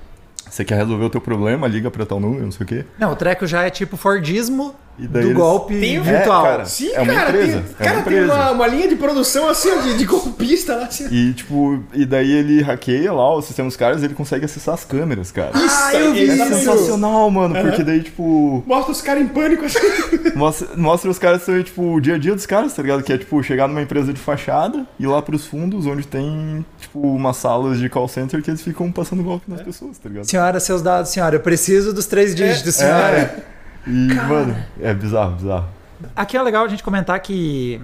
[0.50, 2.86] Você quer resolver o teu problema, liga pra tal número, não sei o quê.
[3.00, 6.46] Não, o treco já é tipo Fordismo do daí eles- golpe Tem- virtual.
[6.46, 6.66] É, cara.
[6.66, 9.50] Sim, É uma cara, empresa, tem, é uma cara, tem uma, uma linha de produção
[9.50, 10.86] assim, ó, de, de golpista lá.
[10.86, 11.08] Assim.
[11.12, 14.74] E, tipo, e daí ele hackeia lá o sistema dos caras e ele consegue acessar
[14.76, 15.52] as câmeras, cara.
[15.54, 16.46] Ah, eu vi É isso.
[16.46, 19.80] sensacional, mano, porque daí, tipo, Mostra os caras em pânico assim.
[20.36, 23.04] mostra, mostra os caras também, tipo, o dia a dia dos caras, tá ligado?
[23.04, 27.00] Que é, tipo, chegar numa empresa de fachada, ir lá pros fundos, onde tem, tipo,
[27.02, 30.26] umas salas de call center que eles ficam passando golpe nas pessoas, tá ligado?
[30.26, 31.36] Senhora, seus dados, senhora.
[31.36, 33.55] Eu preciso dos três dígitos, senhora.
[33.88, 35.67] E, mano, é bizarro, bizarro.
[36.15, 37.82] Aqui é legal a gente comentar que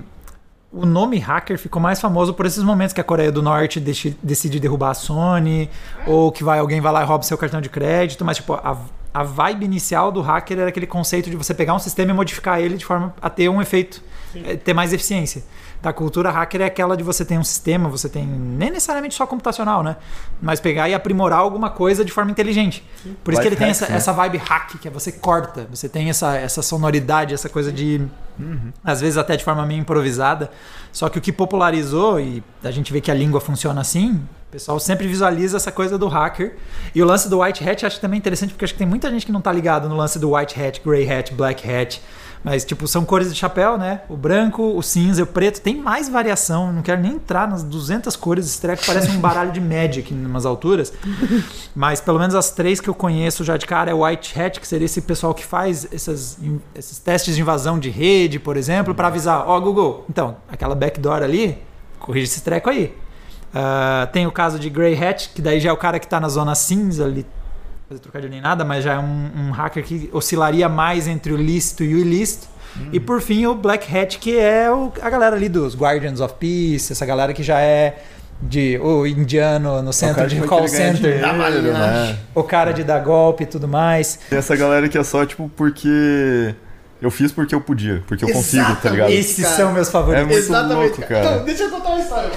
[0.72, 4.18] o nome hacker ficou mais famoso por esses momentos que a Coreia do Norte deci-
[4.24, 5.70] decide derrubar a Sony,
[6.08, 8.78] ou que vai alguém vai lá e rouba seu cartão de crédito, mas tipo, a,
[9.14, 12.60] a vibe inicial do hacker era aquele conceito de você pegar um sistema e modificar
[12.60, 14.02] ele de forma a ter um efeito,
[14.36, 15.44] eh, ter mais eficiência.
[15.82, 19.26] Da cultura hacker é aquela de você ter um sistema, você tem nem necessariamente só
[19.26, 19.98] computacional, né?
[20.40, 22.86] Mas pegar e aprimorar alguma coisa de forma inteligente.
[23.24, 23.96] Por isso que ele tem essa, né?
[23.96, 28.02] essa vibe hack, que é você corta, você tem essa, essa sonoridade, essa coisa de.
[28.84, 30.52] Às vezes até de forma meio improvisada.
[30.92, 34.52] Só que o que popularizou, e a gente vê que a língua funciona assim, o
[34.52, 36.58] pessoal sempre visualiza essa coisa do hacker.
[36.94, 39.26] E o lance do white hat acho também interessante, porque acho que tem muita gente
[39.26, 42.02] que não tá ligado no lance do white hat, grey hat, black hat.
[42.44, 44.02] Mas, tipo, são cores de chapéu, né?
[44.10, 45.62] O branco, o cinza, o preto.
[45.62, 46.74] Tem mais variação.
[46.74, 48.48] Não quero nem entrar nas 200 cores.
[48.48, 50.92] Esse treco parece um baralho de Magic em umas alturas.
[51.76, 54.68] Mas, pelo menos as três que eu conheço já de cara é White Hat, que
[54.68, 56.40] seria esse pessoal que faz essas,
[56.74, 61.22] esses testes de invasão de rede, por exemplo, para avisar: Ó, Google, então, aquela backdoor
[61.22, 61.62] ali,
[62.00, 62.96] corrige esse treco aí.
[63.54, 66.20] Ah, tem o caso de Grey Hat, que daí já é o cara que tá
[66.20, 67.26] na zona cinza ali
[67.92, 71.38] fazer trocadilho nem nada, mas já é um, um hacker que oscilaria mais entre o
[71.38, 72.48] lícito e o ilícito.
[72.94, 76.36] E por fim o Black Hat, que é o- a galera ali dos Guardians of
[76.40, 78.02] Peace, essa galera que já é
[78.42, 82.18] de o indiano no centro cara de call center, dinheiro, né?
[82.34, 84.20] o cara de dar golpe e tudo mais.
[84.30, 86.56] Tem essa galera que é só, tipo, porque
[87.02, 89.10] eu fiz porque eu podia, porque eu consigo, tá ligado?
[89.12, 89.58] Esses cara.
[89.58, 90.24] são meus favoritos.
[90.24, 91.26] É muito Exatamente, louco, cara.
[91.26, 92.32] Então, deixa eu contar uma história.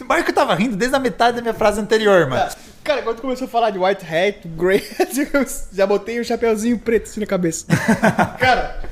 [0.00, 2.50] O Marco tava rindo desde a metade da minha frase anterior, mano.
[2.84, 4.82] Cara, quando começou a falar de white hat, grey
[5.72, 7.66] já botei um chapeuzinho preto assim na cabeça.
[8.38, 8.82] Cara,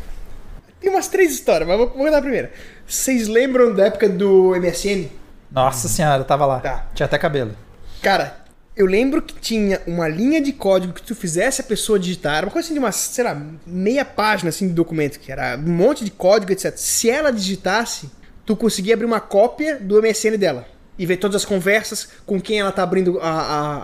[0.81, 2.53] tem umas três histórias, mas vou, vou contar a primeira.
[2.87, 5.09] Vocês lembram da época do MSN?
[5.51, 6.61] Nossa senhora, eu tava lá.
[6.61, 6.87] Tá.
[6.95, 7.57] Tinha até cabelo.
[8.01, 8.41] Cara,
[8.77, 12.51] eu lembro que tinha uma linha de código que tu fizesse a pessoa digitar, uma
[12.51, 16.05] coisa assim de uma, sei lá, meia página assim de documento, que era um monte
[16.05, 16.77] de código, etc.
[16.77, 18.09] Se ela digitasse,
[18.47, 20.67] tu conseguia abrir uma cópia do MSN dela.
[21.01, 23.77] E ver todas as conversas, com quem ela tá abrindo a, a,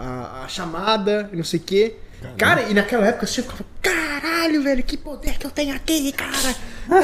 [0.43, 1.95] a- a chamada, e não sei o quê.
[2.37, 6.55] Cara, e naquela época você ficava, caralho, velho, que poder que eu tenho aqui, cara.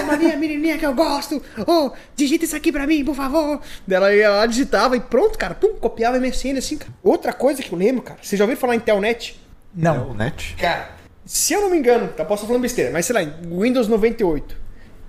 [0.03, 1.41] Uma minha menininha que eu gosto.
[1.67, 3.61] Ô, digita isso aqui pra mim, por favor.
[3.87, 5.55] Daí Ela, ia lá, digitava e pronto, cara.
[5.55, 6.93] Pum, copiava MSN assim, cara.
[7.03, 8.19] Outra coisa que eu lembro, cara.
[8.23, 9.41] Vocês já ouviram falar em Telnet?
[9.75, 10.11] Não.
[10.11, 10.55] o net?
[10.59, 10.91] Cara,
[11.25, 12.25] se eu não me engano, tá?
[12.25, 14.57] Posso estar falando besteira, mas sei lá, em Windows 98,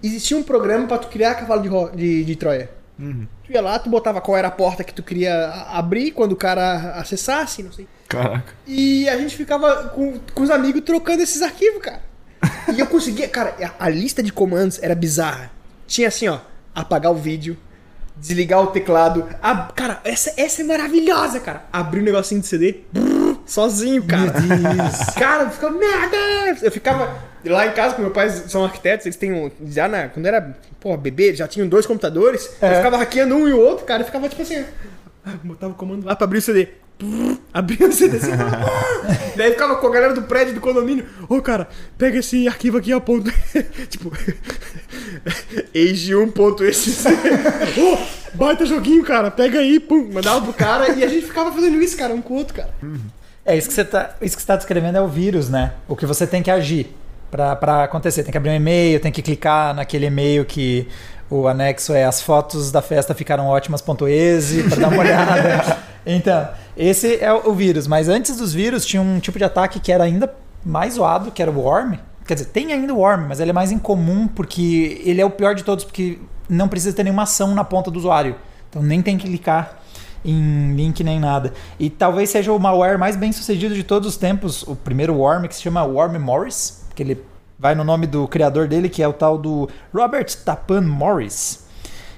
[0.01, 2.69] existia um programa pra tu criar cavalo de, de, de Troia.
[2.97, 6.35] Tu ia lá, tu botava qual era a porta que tu queria abrir quando o
[6.35, 7.87] cara acessasse, não sei.
[8.07, 8.53] Caraca.
[8.67, 12.01] E a gente ficava com, com os amigos trocando esses arquivos, cara.
[12.75, 15.49] E eu conseguia, cara, a, a lista de comandos era bizarra.
[15.87, 16.39] Tinha assim, ó,
[16.75, 17.57] apagar o vídeo,
[18.15, 19.27] desligar o teclado.
[19.41, 21.63] ab- cara, essa, essa é maravilhosa, cara.
[21.73, 24.31] Abrir um negocinho de CD, brrr, sozinho, cara.
[25.17, 25.73] Cara, eu ficava,
[26.09, 26.63] Deus!
[26.63, 27.15] Eu ficava
[27.45, 29.51] lá em casa, com meus pais são arquitetos, eles têm um.
[29.67, 32.49] Já na, quando era, pô, bebê, já tinham dois computadores.
[32.61, 32.75] Eu É.
[32.77, 34.63] ficava hackeando um e o outro, cara, e ficava tipo assim.
[35.25, 36.67] ah, Botava o comando lá pra abrir o CD.
[37.53, 38.31] Abria o CD assim.
[38.31, 39.33] brrr.
[39.35, 41.05] Daí ficava com a galera do prédio do condomínio.
[41.27, 41.67] Ô, cara,
[41.97, 43.29] pega esse arquivo aqui, ó, ponto.
[43.89, 44.11] tipo.
[45.73, 47.07] Age1.exe.
[47.79, 47.97] Ô,
[48.37, 49.31] baita joguinho, cara.
[49.31, 50.09] Pega aí, pum.
[50.13, 52.69] Mandava pro cara e a gente ficava fazendo isso, cara, um com o outro, cara.
[53.45, 55.73] É isso que você tá, isso que você tá descrevendo é o vírus, né?
[55.87, 56.95] O que você tem que agir
[57.33, 58.21] pra- pra acontecer.
[58.21, 60.87] Tem que abrir um e-mail, tem que clicar naquele e-mail que
[61.31, 65.77] o anexo é as fotos da festa ficaram ótimas.exe para dar uma olhada.
[66.05, 67.87] Então, esse é o o vírus.
[67.87, 70.33] Mas antes dos vírus tinha um tipo de ataque que era ainda
[70.65, 71.93] mais zoado, que era o worm.
[72.27, 75.29] Quer dizer, tem ainda o worm, mas ele é mais incomum porque ele é o
[75.29, 76.19] pior de todos porque
[76.49, 78.35] não precisa ter nenhuma ação na ponta do usuário.
[78.69, 79.79] Então nem tem que clicar
[80.25, 81.53] em link nem nada.
[81.79, 85.47] E talvez seja o malware mais bem sucedido de todos os tempos, o primeiro worm
[85.47, 87.23] que se chama Worm Morris, que ele
[87.57, 91.65] vai no nome do criador dele, que é o tal do Robert Tapan Morris.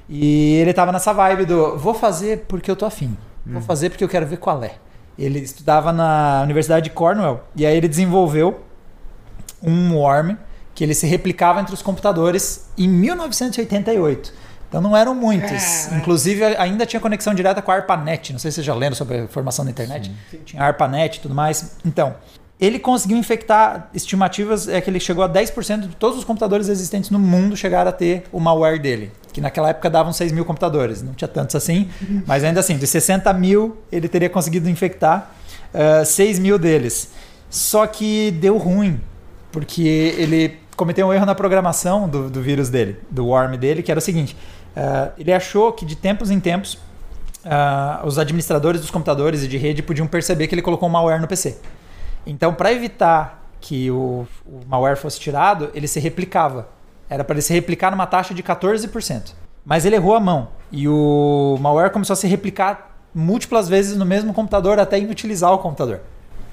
[0.10, 3.18] E ele tava nessa vibe do vou fazer porque eu tô afim.
[3.46, 4.74] Vou fazer porque eu quero ver qual é.
[5.18, 8.62] Ele estudava na Universidade de Cornell e aí ele desenvolveu
[9.62, 10.36] um worm
[10.74, 14.34] que ele se replicava entre os computadores em 1988.
[14.68, 15.50] Então não eram muitos.
[15.52, 15.96] Caraca.
[15.96, 18.34] Inclusive ainda tinha conexão direta com a ARPANET.
[18.34, 20.12] Não sei se vocês já leram sobre a formação da internet.
[20.44, 21.78] Tinha a ARPANET e tudo mais.
[21.86, 22.16] Então,
[22.60, 27.10] ele conseguiu infectar estimativas é que ele chegou a 10% de todos os computadores existentes
[27.10, 29.12] no mundo chegaram a ter o malware dele.
[29.34, 31.02] Que naquela época davam 6 mil computadores.
[31.02, 31.90] Não tinha tantos assim.
[32.26, 35.32] Mas ainda assim, de 60 mil ele teria conseguido infectar
[35.74, 37.12] ah, 6 mil deles.
[37.50, 39.02] Só que deu ruim.
[39.52, 43.92] Porque ele cometeu um erro na programação do, do vírus dele, do worm dele, que
[43.92, 44.36] era o seguinte:
[44.76, 46.78] ah, ele achou que de tempos em tempos
[47.44, 51.22] ah, os administradores dos computadores e de rede podiam perceber que ele colocou um malware
[51.22, 51.58] no PC.
[52.26, 56.68] Então, para evitar que o, o malware fosse tirado, ele se replicava.
[57.10, 59.34] Era para ele se replicar numa taxa de 14%.
[59.66, 60.50] Mas ele errou a mão.
[60.72, 65.58] E o malware começou a se replicar múltiplas vezes no mesmo computador até inutilizar o
[65.58, 66.02] computador.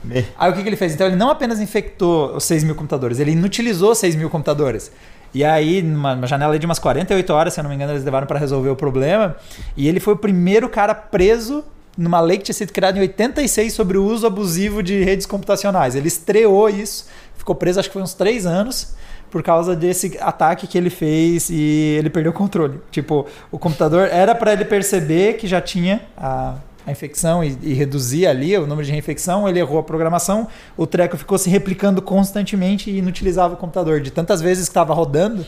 [0.03, 0.25] Me.
[0.39, 0.95] Aí o que, que ele fez?
[0.95, 4.91] Então ele não apenas infectou os 6 mil computadores, ele inutilizou 6 mil computadores.
[5.35, 8.05] E aí, numa numa janela de umas 48 horas, se eu não me engano, eles
[8.05, 9.35] levaram para resolver o problema.
[9.77, 11.65] E ele foi o primeiro cara preso
[11.97, 15.95] numa lei que tinha sido criada em 86 sobre o uso abusivo de redes computacionais.
[15.95, 18.95] Ele estreou isso, ficou preso acho que foi uns 3 anos
[19.31, 22.81] por causa desse ataque que ele fez e ele perdeu o controle.
[22.91, 27.73] Tipo, o computador era para ele perceber que já tinha a, a infecção e, e
[27.73, 32.03] reduzir ali o número de reinfecção, ele errou a programação, o treco ficou se replicando
[32.03, 34.01] constantemente e inutilizava o computador.
[34.01, 35.47] De tantas vezes que estava rodando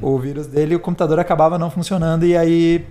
[0.00, 2.86] o vírus dele, o computador acabava não funcionando e aí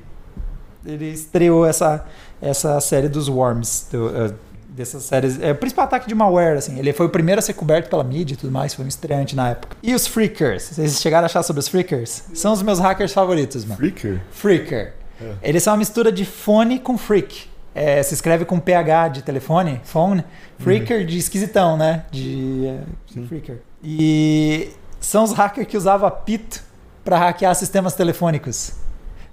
[0.86, 2.06] ele estreou essa,
[2.42, 4.34] essa série dos Worms, do, eh,
[4.68, 5.42] dessas séries.
[5.42, 6.78] É o principal ataque de malware, assim.
[6.78, 9.36] Ele foi o primeiro a ser coberto pela mídia e tudo mais, foi um estreante
[9.36, 9.78] na época.
[9.82, 10.64] E os Freakers?
[10.64, 12.24] Vocês chegaram a achar sobre os Freakers?
[12.34, 13.78] São os meus hackers favoritos, mano.
[13.78, 14.22] Freaker?
[14.32, 14.94] Freaker.
[15.42, 17.48] Eles são uma mistura de fone com freak.
[17.74, 20.24] É, se escreve com PH de telefone, phone.
[20.60, 22.06] Freaker de esquisitão, né?
[22.12, 23.58] De é, freaker.
[23.84, 24.70] E
[25.00, 26.64] são os hackers que usavam apito
[27.04, 28.72] para hackear sistemas telefônicos.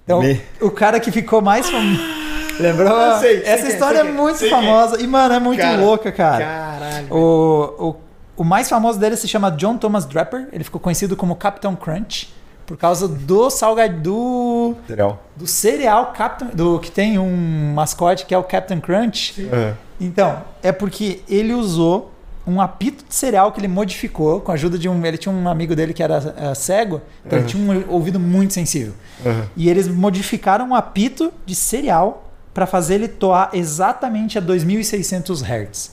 [0.05, 0.41] Então, Me.
[0.61, 2.01] o cara que ficou mais famoso.
[2.63, 2.89] Lembrou?
[2.89, 4.51] Eu sei, sei Essa quem é, história é quem é, muito quem é.
[4.51, 5.01] famosa.
[5.01, 6.45] E, mano, é muito Cara, louca, cara.
[6.45, 7.07] Caralho.
[7.15, 7.97] O, o,
[8.39, 10.49] O mais famoso dele se chama John Thomas Draper.
[10.53, 12.33] Ele ficou conhecido como Captain Crunch
[12.67, 15.23] por causa do salgado do, Cereal.
[15.37, 19.47] do cereal Captain, do que tem um mascote que é o Captain Crunch.
[19.53, 19.75] É.
[20.01, 22.11] Então, é porque ele usou
[22.47, 25.05] um apito de cereal que ele modificou com a ajuda de um.
[25.05, 28.53] Ele tinha um amigo dele que era eh, cego, então ele tinha um ouvido muito
[28.53, 28.95] sensível.
[29.25, 29.47] Aham.
[29.57, 35.91] E eles modificaram um apito de cereal para fazer ele toar exatamente a 2600 Hz.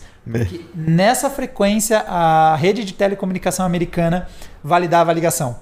[0.48, 4.28] Que nessa frequência a rede de telecomunicação americana
[4.64, 5.58] validava a ligação.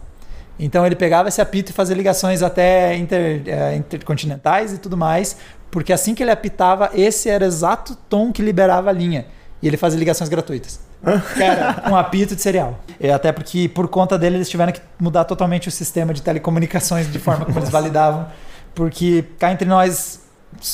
[0.59, 5.37] Então ele pegava esse apito e fazia ligações até inter- eh, intercontinentais e tudo mais,
[5.69, 9.27] porque assim que ele apitava, esse era o exato tom que liberava a linha.
[9.61, 10.79] E ele fazia ligações gratuitas.
[11.37, 12.79] Cara, um apito de cereal.
[12.99, 17.11] E até porque, por conta dele, eles tiveram que mudar totalmente o sistema de telecomunicações
[17.11, 18.27] de forma como eles validavam.
[18.73, 20.21] Porque cá entre nós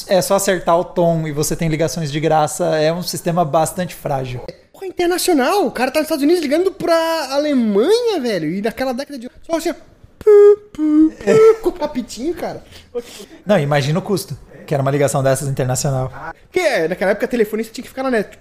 [0.08, 2.78] é só acertar o tom e você tem ligações de graça.
[2.78, 4.42] É um sistema bastante frágil.
[4.72, 5.66] Porra, internacional.
[5.66, 8.50] O cara tá nos Estados Unidos ligando pra Alemanha, velho.
[8.54, 9.30] E naquela década de.
[9.44, 9.74] Só assim.
[10.20, 11.14] Pu, pu,
[11.62, 12.64] pu, com o apitinho, cara.
[13.46, 16.10] Não, imagina o custo, que era uma ligação dessas internacional.
[16.44, 18.40] Porque é, naquela época a telefonista tinha que ficar na net.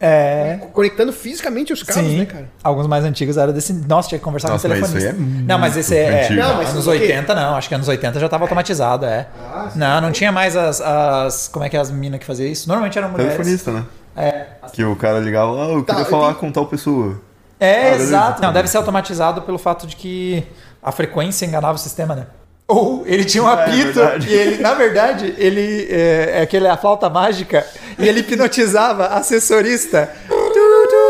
[0.00, 0.60] É.
[0.72, 2.48] Conectando fisicamente os cabos, Sim, né, cara?
[2.62, 3.72] alguns mais antigos eram desse.
[3.72, 5.42] Nossa, tinha que conversar Nossa, com o mas isso aí telefonista.
[5.42, 6.20] é não, mas esse é.
[6.24, 6.40] antigo.
[6.40, 6.98] é Não, mas anos o quê?
[6.98, 9.26] 80 não, acho que anos 80 já estava automatizado, é.
[9.52, 11.48] Ah, não, não tinha mais as, as.
[11.48, 12.68] Como é que é as minas que faziam isso?
[12.68, 13.32] Normalmente eram mulheres.
[13.32, 13.84] Telefonista, né?
[14.16, 17.20] É, Que o cara ligava lá, eu Tá, queria eu falar tenho- com tal pessoa.
[17.60, 18.40] É, Ah, exato.
[18.42, 20.44] Não, deve ser automatizado pelo fato de que
[20.80, 22.26] a frequência enganava o sistema, né?
[22.70, 24.28] Ou ele tinha um É, apito verdade.
[24.28, 27.66] e ele, na verdade, ele é, é aquele a flauta mágica
[27.98, 30.10] e ele hipnotizava a assessorista.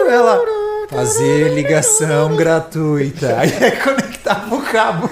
[0.08, 0.40] Ela
[0.88, 3.36] fazer ligação gratuita.
[3.38, 5.10] Aí é conectava o cabo.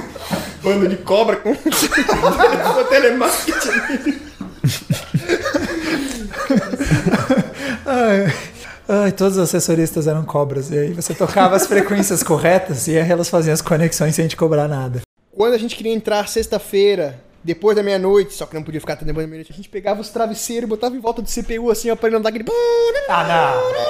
[0.62, 1.52] Bando de cobra com.
[1.54, 4.20] com telemarketing.
[7.84, 8.32] Ai,
[8.88, 10.70] ai, todos os assessoristas eram cobras.
[10.70, 14.36] E aí você tocava as frequências corretas e aí elas faziam as conexões sem te
[14.36, 15.00] cobrar nada.
[15.36, 19.04] Quando a gente queria entrar sexta-feira, depois da meia-noite, só que não podia ficar até
[19.04, 21.90] depois da meia-noite, a gente pegava os travesseiros e botava em volta do CPU assim,
[21.90, 22.46] ó, pra ele não dar aquele.
[23.06, 23.22] Ah,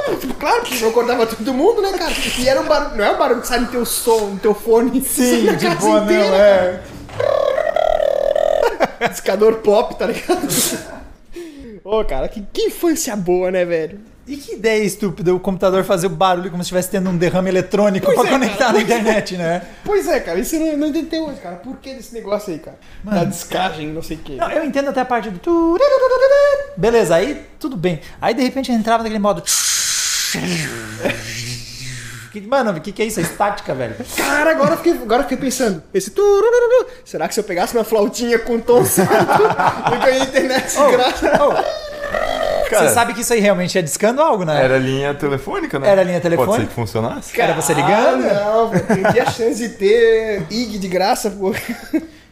[0.09, 0.17] não.
[0.19, 2.13] Tipo, claro que não acordava todo mundo, né, cara?
[2.39, 4.55] E era um barulho, não é um barulho que sai no teu som, no teu
[4.55, 5.01] fone.
[5.03, 6.83] Sim, de boa, não, é.
[9.09, 10.49] Discador pop, tá ligado?
[11.85, 14.01] Ô, cara, que, que infância boa, né, velho?
[14.27, 17.49] E que ideia estúpida o computador fazer o barulho como se estivesse tendo um derrame
[17.49, 18.83] eletrônico Pois pra é, conectar cara, na é.
[18.83, 19.63] internet, né?
[19.85, 21.57] Pois é, cara, isso eu não, entendi hoje, cara.
[21.57, 22.77] Por que desse negócio aí, cara?
[23.05, 24.35] Da descagem, não sei o quê.
[24.35, 25.79] Não, eu entendo até a parte do.
[26.77, 28.01] Beleza, aí tudo bem.
[28.21, 29.43] Aí de repente entrava naquele modo.
[32.49, 33.19] Mano, o que, que é isso?
[33.19, 33.95] É estática, velho.
[34.15, 35.83] Cara, agora eu fiquei, agora eu fiquei pensando.
[35.95, 36.13] Esse
[37.05, 39.13] será que se eu pegasse minha flautinha com tom certo,
[39.91, 41.33] eu ganhei internet de graça?
[42.71, 44.63] Cara, Você sabe que isso aí realmente é discando algo, né?
[44.63, 45.89] Era linha telefônica, né?
[45.89, 46.53] Era linha telefônica?
[46.53, 47.41] Pode ser que funcionasse.
[47.41, 48.25] Era você ligando?
[48.25, 51.55] Ah, não, perdi a chance de ter IG de graça, pô.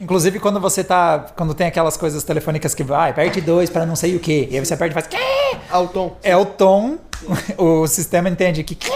[0.01, 1.27] Inclusive, quando você tá.
[1.37, 4.49] Quando tem aquelas coisas telefônicas que vai, aperte dois para não sei o quê.
[4.51, 5.07] E aí você aperta e faz.
[5.07, 6.17] "Quê?" Ah, o tom.
[6.23, 6.99] É o tom,
[7.57, 8.91] o sistema entende que "Quê?"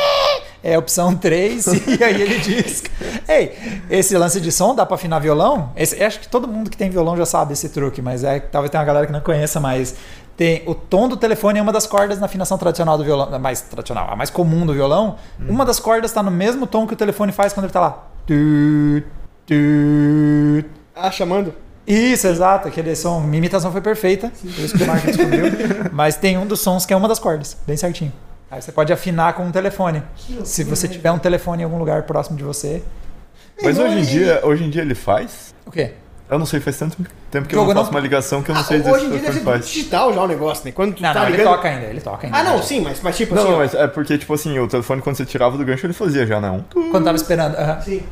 [0.63, 2.83] é a opção 3 e aí ele diz:
[3.29, 3.53] Ei,
[3.89, 5.73] esse lance de som dá pra afinar violão?
[5.77, 8.49] Esse, acho que todo mundo que tem violão já sabe esse truque, mas é que
[8.49, 9.95] talvez tenha uma galera que não conheça, mas
[10.39, 13.39] tem o tom do telefone é uma das cordas na afinação tradicional do violão, a
[13.41, 15.17] mais tradicional, a mais comum do violão.
[15.41, 18.07] Uma das cordas tá no mesmo tom que o telefone faz quando ele tá lá.
[18.25, 19.03] Tu,
[19.45, 20.65] tu,
[20.95, 21.53] Ah, chamando?
[21.85, 22.69] isso, exato.
[22.69, 23.21] Aquele som.
[23.21, 24.31] Minha imitação foi perfeita.
[24.41, 25.47] Por isso que o Marco descobriu.
[25.93, 28.13] Mas tem um dos sons que é uma das cordas, bem certinho.
[28.49, 30.05] Aí você pode afinar com um telefone.
[30.45, 32.81] Se você tiver um telefone em algum lugar próximo de você.
[33.61, 35.53] Mas hoje em dia, hoje em dia ele faz?
[35.67, 35.95] O quê?
[36.31, 36.97] Eu não sei, faz tanto
[37.31, 38.93] tempo que eu Jogo não faço não- uma ligação que eu não Ah, sei dizer
[38.93, 39.67] hoje em dia deve ser faz.
[39.69, 40.73] digital já o negócio, né?
[40.73, 41.55] Quando tu Não, tá não, ele ligando...
[41.55, 42.39] toca ainda, ele toca ainda.
[42.39, 43.51] Ah, não, sim, mas, mas tipo Não, assim...
[43.53, 46.27] não, mas é porque, tipo assim, o telefone quando você tirava do gancho ele fazia
[46.27, 46.51] já, né?
[46.77, 47.55] Um Quando tava esperando.
[47.57, 47.81] aham.
[47.81, 48.03] Sim.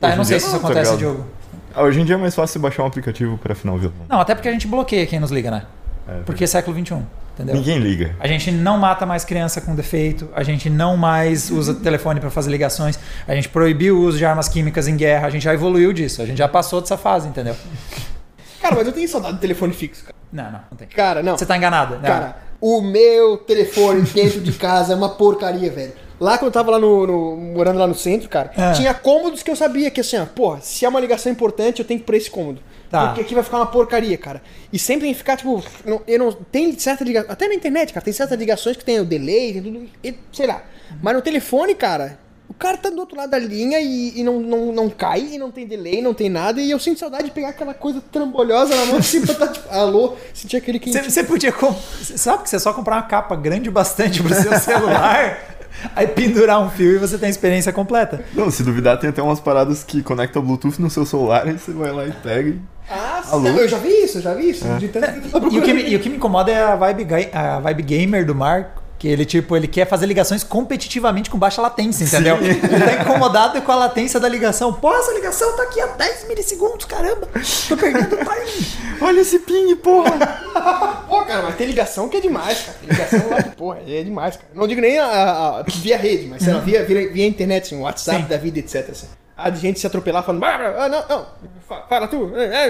[0.00, 0.98] Tá, eu não sei se isso tá acontece, ligado?
[0.98, 1.26] Diogo.
[1.74, 3.96] Ah, Hoje em dia é mais fácil baixar um aplicativo pra afinar o violão.
[4.08, 5.62] Não, até porque a gente bloqueia quem nos liga, né?
[6.06, 6.98] É, Porque é século XXI,
[7.34, 7.56] entendeu?
[7.56, 8.16] Ninguém liga.
[8.18, 12.30] A gente não mata mais criança com defeito, a gente não mais usa telefone para
[12.30, 15.52] fazer ligações, a gente proibiu o uso de armas químicas em guerra, a gente já
[15.52, 17.54] evoluiu disso, a gente já passou dessa fase, entendeu?
[18.60, 20.14] Cara, mas eu tenho saudade do telefone fixo, cara.
[20.32, 20.88] Não, não, não tem.
[20.88, 21.36] Cara, não.
[21.36, 21.96] Você tá enganado.
[21.96, 22.02] Não.
[22.02, 25.92] Cara, o meu telefone dentro de casa é uma porcaria, velho.
[26.20, 28.72] Lá quando eu tava lá no, no- morando lá no centro, cara, Ah.
[28.72, 31.84] tinha cômodos que eu sabia que assim, ó, porra, se é uma ligação importante, eu
[31.84, 32.60] tenho que ir pra esse cômodo.
[32.90, 33.06] Tá.
[33.08, 34.40] Porque aqui vai ficar uma porcaria, cara.
[34.72, 37.92] E sempre tem que ficar, tipo, não, eu não, tem certa ligação, até na internet,
[37.92, 40.62] cara, tem certas ligações que tem o delay, tem tudo, e, sei lá.
[41.02, 44.38] Mas no telefone, cara, o cara tá do outro lado da linha e, e não,
[44.38, 47.30] não, não cai, e não tem delay, não tem nada, e eu sinto saudade de
[47.32, 51.10] pegar aquela coisa trambolhosa na mão assim, botar, tipo, alô, sentir aquele Você, quentinho.
[51.10, 51.50] você podia.
[51.50, 51.74] Com...
[52.02, 55.53] Sabe que você só comprar uma capa grande bastante pro seu celular
[55.94, 58.24] Aí pendurar um fio e você tem a experiência completa.
[58.34, 61.72] Não, se duvidar, tem até umas paradas que conectam Bluetooth no seu celular, aí você
[61.72, 62.60] vai lá e pega e.
[62.90, 63.48] Ah, Alô?
[63.48, 64.66] eu já vi isso, eu já vi isso.
[64.66, 64.76] É.
[64.76, 67.58] De tanto E o, que me, e o que me incomoda é a vibe, a
[67.60, 68.83] vibe gamer do Marco.
[69.04, 72.38] Que ele, tipo, ele quer fazer ligações competitivamente com baixa latência, entendeu?
[72.40, 74.72] Ele tá incomodado com a latência da ligação.
[74.72, 77.28] Pô, essa ligação tá aqui a 10 milissegundos, caramba!
[77.68, 78.66] Tô perdendo o timing.
[79.02, 80.10] Olha esse ping, porra!
[81.06, 82.78] Pô, cara, mas tem ligação que é demais, cara.
[82.80, 84.48] Tem ligação lá que, porra, é demais, cara.
[84.54, 87.64] Não digo nem a, a- a- via rede, mas sei lá, via, via, via internet,
[87.66, 88.28] assim, WhatsApp Sim.
[88.28, 88.88] da vida, etc.
[88.90, 89.06] Assim.
[89.36, 91.26] A de gente se atropelar falando, "Ah, não, não,
[91.68, 92.68] fa- fala tu, é,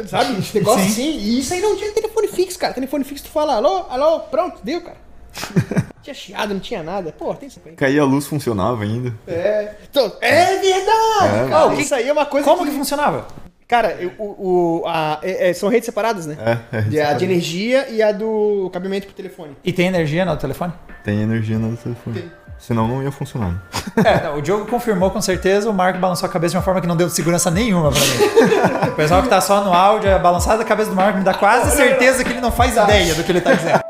[0.00, 0.36] é", sabe?
[0.40, 0.88] Esse negócio Sim.
[0.90, 1.10] assim.
[1.20, 2.74] E isso aí não tinha telefone fixo, cara.
[2.74, 5.05] Telefone fixo, tu fala, alô, alô, pronto, deu, cara.
[5.54, 7.12] Não tinha chiado, não tinha nada.
[7.12, 7.72] Pô, tem isso aí.
[7.72, 9.12] Caía a luz, funcionava ainda.
[9.26, 9.72] É.
[9.90, 11.46] Então, é verdade!
[11.46, 11.48] É.
[11.48, 11.66] cara.
[11.66, 13.26] Oh, que- isso aí é uma coisa Como que funcionava?
[13.68, 16.36] Cara, eu- o, o, a, é- é- são redes separadas, né?
[16.72, 16.80] É, é.
[16.82, 19.56] De- a de energia e a do cabimento pro telefone.
[19.64, 20.72] E tem energia no telefone?
[21.02, 22.20] Tem energia no telefone.
[22.20, 22.32] Tem.
[22.58, 23.62] Senão não ia funcionar.
[24.04, 26.82] É, não, o Diogo confirmou com certeza, o Marco balançou a cabeça de uma forma
[26.82, 28.90] que não deu segurança nenhuma pra mim.
[28.90, 31.32] O pessoal que tá só no áudio, a balançada da cabeça do Marco me dá
[31.32, 33.80] quase certeza que ele não faz ideia do que ele tá dizendo.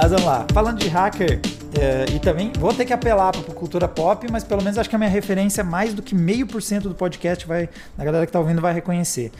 [0.00, 0.46] Mas vamos lá.
[0.54, 1.40] Falando de hacker,
[1.78, 4.96] é, e também vou ter que apelar para cultura pop, mas pelo menos acho que
[4.96, 8.32] a minha referência, mais do que meio por cento do podcast, vai, a galera que
[8.32, 9.30] tá ouvindo vai reconhecer.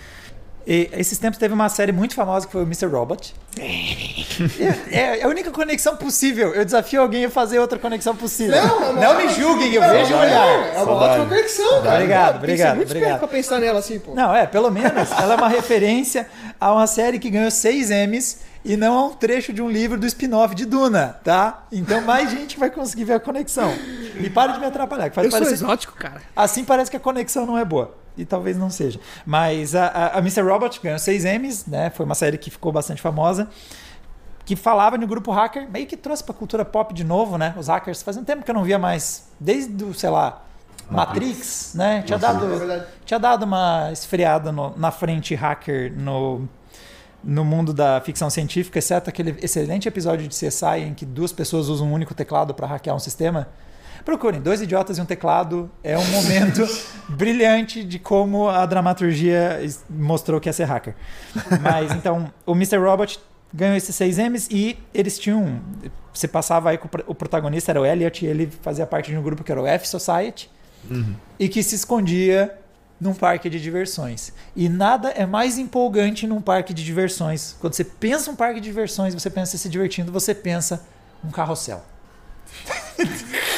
[0.66, 2.86] E esses tempos teve uma série muito famosa que foi o Mr.
[2.86, 3.34] Robot.
[4.90, 6.54] É, é a única conexão possível.
[6.54, 8.56] Eu desafio alguém a fazer outra conexão possível.
[8.56, 10.74] Não, não me julguem, eu vejo olhar.
[10.74, 11.96] É uma ótima conexão, cara.
[11.96, 13.18] Obrigado, obrigado, muito obrigado.
[13.18, 14.14] pra pensar nela assim, pô.
[14.14, 16.26] Não, é, pelo menos ela é uma referência
[16.58, 19.98] a uma série que ganhou 6 M's e não a um trecho de um livro
[19.98, 21.64] do spin-off de Duna, tá?
[21.72, 23.72] Então mais gente vai conseguir ver a conexão.
[24.20, 25.54] E para de me atrapalhar, que faz Eu sou parecer...
[25.64, 26.20] exótico, cara.
[26.36, 27.94] Assim parece que a conexão não é boa.
[28.18, 29.00] E talvez não seja.
[29.24, 30.42] Mas a, a, a Mr.
[30.42, 31.90] Robot ganhou 6 M's, né?
[31.90, 33.48] Foi uma série que ficou bastante famosa.
[34.44, 37.54] Que falava no grupo hacker, meio que trouxe pra cultura pop de novo, né?
[37.56, 38.02] Os hackers.
[38.02, 39.28] Fazia um tempo que eu não via mais.
[39.38, 40.42] Desde o, sei lá,
[40.90, 42.02] Matrix, né?
[42.02, 42.58] Tinha Matrix.
[42.58, 46.48] dado, É tinha dado uma esfriada no- na frente hacker no,
[47.22, 51.68] no mundo da ficção científica, exceto aquele excelente episódio de CSI em que duas pessoas
[51.68, 53.48] usam um único teclado para hackear um sistema.
[54.04, 56.66] Procurem, dois idiotas e um teclado é um momento
[57.08, 59.60] brilhante de como a dramaturgia
[59.90, 60.94] mostrou que ia ser hacker.
[61.60, 62.78] Mas então, o Mr.
[62.78, 63.20] Robot
[63.52, 65.60] ganhou esses 6 M's e eles tinham.
[66.14, 69.10] Você passava aí com o pro- o protagonista, era o Elliot, e ele fazia parte
[69.10, 70.50] de um grupo que era o F Society
[71.38, 72.56] e que se escondia
[73.00, 74.32] num parque de diversões.
[74.54, 77.56] E nada é mais empolgante num parque de diversões.
[77.60, 80.84] Quando você pensa um parque de diversões, você pensa se divertindo, você pensa
[81.24, 81.82] um carrossel.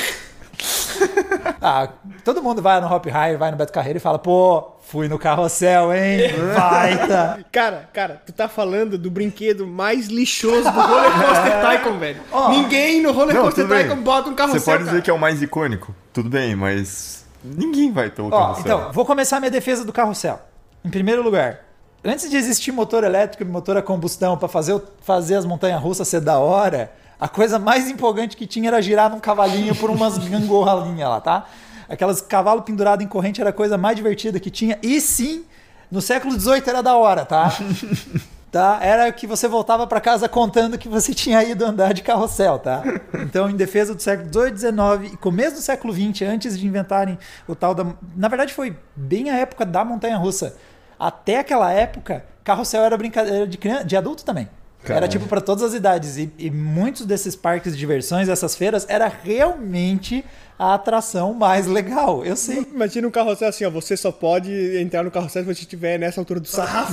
[1.61, 1.89] ah,
[2.25, 5.19] todo mundo vai no Hop High, vai no Beto Carreiro e fala: pô, fui no
[5.19, 6.31] carrossel, hein?
[6.55, 7.45] Baita!
[7.51, 12.21] Cara, cara, tu tá falando do brinquedo mais lixoso do Roller Coaster Tycoon, velho.
[12.31, 12.51] Ó.
[12.51, 13.67] Ninguém no Roller Não, Coaster.
[13.67, 14.91] Tycoon bota um carrossel, Você pode cara.
[14.91, 18.63] dizer que é o mais icônico, tudo bem, mas ninguém vai pelo Ó, carrossel.
[18.65, 20.41] então, vou começar minha defesa do carrossel.
[20.85, 21.61] Em primeiro lugar,
[22.05, 26.09] antes de existir motor elétrico e motor a combustão para fazer, fazer as montanhas russas
[26.09, 30.19] ser da hora, a coisa mais empolgante que tinha era girar num cavalinho por umas
[30.29, 31.47] gangorralinhas lá, tá?
[31.89, 34.79] Aquelas cavalo pendurado em corrente era a coisa mais divertida que tinha.
[34.83, 35.45] E sim,
[35.91, 37.53] no século XVIII era da hora, tá?
[38.53, 38.79] tá?
[38.83, 42.83] Era que você voltava para casa contando que você tinha ido andar de carrossel, tá?
[43.15, 47.19] Então, em defesa do século XVIII, XIX e começo do século XX, antes de inventarem
[47.49, 47.87] o tal da...
[48.15, 50.55] Na verdade, foi bem a época da montanha-russa.
[51.01, 54.49] Até aquela época, carrossel era brincadeira de, criança, de adulto também.
[54.85, 55.13] Era Caralho.
[55.13, 56.17] tipo para todas as idades.
[56.17, 60.25] E, e muitos desses parques de diversões, essas feiras, era realmente
[60.59, 62.25] a atração mais legal.
[62.25, 62.67] Eu sei.
[62.73, 63.71] Imagina um carrossel assim, ó.
[63.71, 66.93] Você só pode entrar no carrossel se você estiver nessa altura do sarrafo.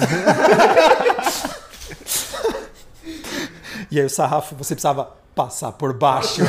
[3.92, 6.42] E aí o sarrafo, você precisava passar por baixo.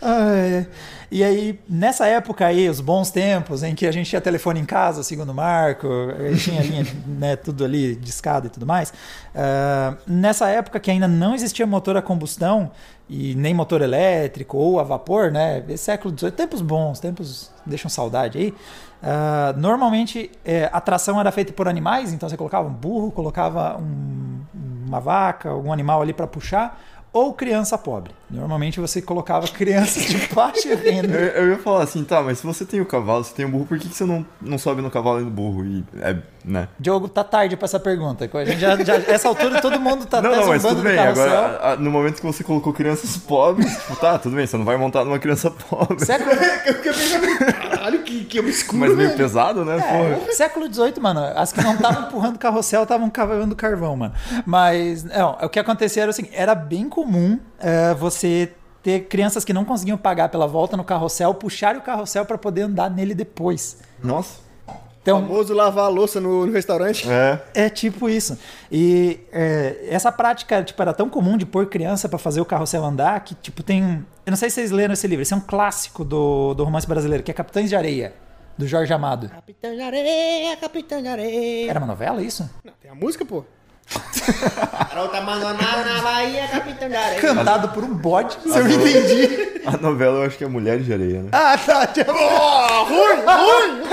[0.00, 0.66] Ai,
[1.10, 4.64] e aí, nessa época aí, os bons tempos em que a gente tinha telefone em
[4.64, 5.86] casa, segundo o Marco,
[6.30, 8.92] gente tinha linha, né, tudo ali de escada e tudo mais.
[9.34, 12.70] ah, nessa época que ainda não existia motor a combustão
[13.08, 15.64] e nem motor elétrico ou a vapor, né?
[15.68, 18.54] Esse século XVIII, tempos bons, tempos deixam saudade aí.
[19.02, 23.78] ah, normalmente é, a tração era feita por animais, então você colocava um burro, colocava
[23.78, 24.40] um-
[24.86, 26.78] uma vaca, algum animal ali para puxar,
[27.12, 28.12] ou criança pobre.
[28.30, 31.14] Normalmente você colocava crianças de baixa Eu, renda.
[31.16, 33.64] eu ia falar assim, tá, mas se você tem o cavalo, você tem o burro,
[33.66, 35.64] por que, que você não, não sobe no cavalo e no burro?
[35.64, 36.68] E, é, né?
[36.78, 38.28] Diogo, tá tarde para essa pergunta.
[38.32, 40.82] A gente já, já- essa altura todo mundo tá não, até não, mas tudo do
[40.82, 40.98] bem.
[40.98, 44.64] Agora, a- no momento que você colocou crianças pobres, tipo, tá, tudo bem, você não
[44.64, 46.04] vai montar numa criança pobre.
[46.04, 46.30] Século,
[46.66, 49.18] Eu fiquei pensando, caralho, que, que obscuro, Mas meio velho.
[49.18, 49.76] pesado, né?
[49.80, 50.28] Porra.
[50.28, 51.20] É, século XVIII, mano.
[51.34, 54.12] As que não estavam empurrando carrossel estavam cavando carvão, mano.
[54.44, 58.52] Mas, não, o que acontecia era assim: era bem comum é, você
[58.82, 62.62] ter crianças que não conseguiam pagar pela volta no carrossel, puxarem o carrossel para poder
[62.62, 63.78] andar nele depois.
[64.02, 64.38] Nossa.
[64.66, 67.08] O Então, famoso lavar a louça no, no restaurante.
[67.10, 67.42] É.
[67.54, 68.38] É tipo isso.
[68.70, 72.84] E é, essa prática tipo, era tão comum de pôr criança pra fazer o carrossel
[72.84, 73.82] andar que tipo tem.
[73.82, 75.22] um- Eu não sei se vocês leram esse livro.
[75.22, 78.12] Esse é um clássico do, do romance brasileiro, que é Capitães de Areia,
[78.56, 79.28] do Jorge Amado.
[79.30, 81.70] Capitão de areia, capitão de areia.
[81.70, 82.48] Era uma novela isso?
[82.62, 83.44] Não, tem a música, pô.
[84.90, 87.20] Garota abandonada na Bahia, capitão de areia.
[87.20, 88.36] Cantado por um bode.
[88.42, 89.62] Se eu não entendi.
[89.64, 91.28] A novela eu acho que é Mulher de Areia, né?
[91.32, 91.88] Ah, tá.
[92.08, 93.88] Oh, ruim, ruim, ruim.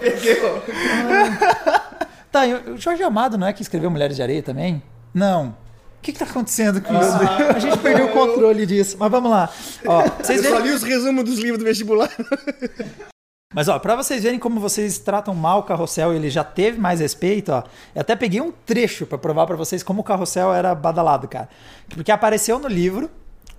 [0.00, 0.62] Perdeu, perdeu.
[2.30, 4.82] Tá, e o Jorge Amado não é que escreveu Mulheres de Areia também?
[5.12, 5.48] Não.
[5.48, 7.16] O que, que tá acontecendo com isso?
[7.54, 8.96] A gente perdeu o controle disso.
[8.98, 9.48] Mas vamos lá.
[9.86, 12.10] Ó, vocês Eu só li os resumos dos livros do vestibular.
[13.54, 16.78] Mas ó, pra vocês verem como vocês tratam mal o carrossel e ele já teve
[16.80, 17.62] mais respeito, ó.
[17.94, 21.48] Eu até peguei um trecho pra provar pra vocês como o carrossel era badalado, cara.
[21.88, 23.08] Porque apareceu no livro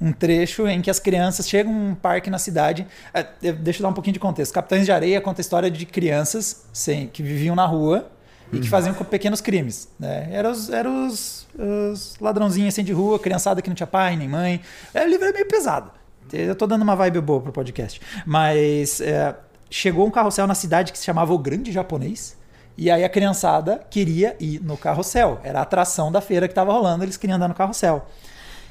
[0.02, 2.86] um trecho em que as crianças chegam a um parque na cidade.
[3.14, 3.24] É,
[3.54, 4.54] Deixa eu dar um pouquinho de contexto.
[4.54, 8.12] Capitães de Areia conta a história de crianças sem, que viviam na rua
[8.52, 9.88] e que faziam co- pequenos crimes.
[9.98, 10.28] Né?
[10.32, 14.28] Eram os, eram os, os ladrãozinhos assim de rua, criançada que não tinha pai nem
[14.28, 14.60] mãe.
[14.94, 15.90] É, o livro é meio pesado.
[16.34, 18.02] Eu tô dando uma vibe boa pro podcast.
[18.26, 19.34] Mas é,
[19.76, 22.38] chegou um carrossel na cidade que se chamava O Grande Japonês.
[22.78, 25.42] E aí a criançada queria ir no carrossel.
[25.44, 28.08] Era a atração da feira que estava rolando, eles queriam andar no carrossel.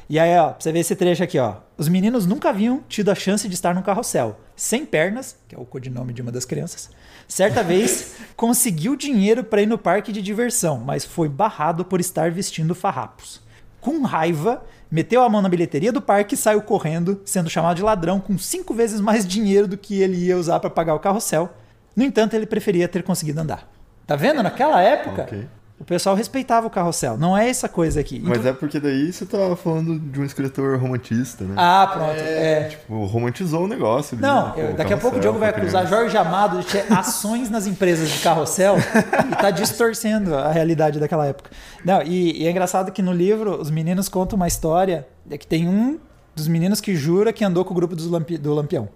[0.09, 1.57] E aí, ó, pra você ver esse trecho aqui, ó.
[1.77, 4.39] Os meninos nunca haviam tido a chance de estar no carrossel.
[4.57, 6.89] Sem pernas, que é o codinome de uma das crianças.
[7.29, 12.31] Certa vez, conseguiu dinheiro para ir no parque de diversão, mas foi barrado por estar
[12.31, 13.43] vestindo farrapos.
[13.79, 17.83] Com raiva, meteu a mão na bilheteria do parque e saiu correndo, sendo chamado de
[17.83, 21.51] ladrão com cinco vezes mais dinheiro do que ele ia usar para pagar o carrossel.
[21.97, 23.69] No entanto, ele preferia ter conseguido andar.
[24.07, 24.41] Tá vendo?
[24.41, 25.49] Naquela época, Ok.
[25.79, 27.17] O pessoal respeitava o carrossel.
[27.19, 28.21] Não é essa coisa aqui.
[28.21, 31.55] Mas Então- é porque daí você tava falando de um escritor romantista, né?
[31.57, 32.13] Ah, pronto.
[32.21, 32.65] É.
[32.71, 34.15] Tipo, romantizou o negócio.
[34.17, 34.53] ali, Não, né?
[34.55, 35.87] Pô, eu- daqui a pouco o Diogo vai acusar.
[35.87, 41.27] Jorge Amado de ter ações nas empresas de carrossel e tá distorcendo a realidade daquela
[41.27, 41.51] época.
[41.85, 45.47] Não, e, e é engraçado que no livro os meninos contam uma história é que
[45.47, 45.99] tem um
[46.37, 48.89] dos meninos que jura que andou com o grupo dos Lampi- do Lampião.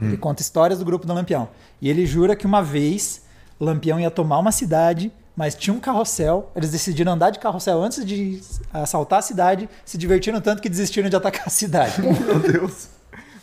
[0.00, 1.48] Ele conta histórias do grupo do Lampião.
[1.80, 3.22] E ele jura que uma vez
[3.58, 6.50] o Lampião ia tomar uma cidade, mas tinha um carrossel.
[6.56, 8.40] Eles decidiram andar de carrossel antes de
[8.72, 12.00] assaltar a cidade, se divertiram tanto que desistiram de atacar a cidade.
[12.02, 12.88] Meu Deus.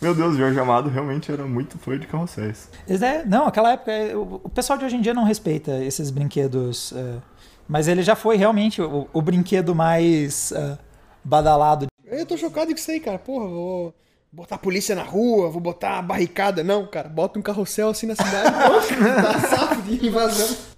[0.02, 2.68] Meu Deus, Jorge Amado realmente era muito fã de carrosséis.
[2.86, 6.92] É, não, aquela época, é, o, pessoal de hoje em dia não respeita esses brinquedos.
[6.92, 7.16] é,
[7.66, 10.76] mas ele já foi realmente o, o brinquedo mais é,
[11.24, 11.86] badalado.
[12.04, 13.18] Eu tô chocado com isso aí, cara.
[13.18, 13.94] Porra, vou
[14.30, 16.62] botar a polícia na rua, vou botar a barricada.
[16.62, 18.52] Não, cara, bota um carrossel assim na cidade.
[18.52, 20.73] Tá safo de invasão.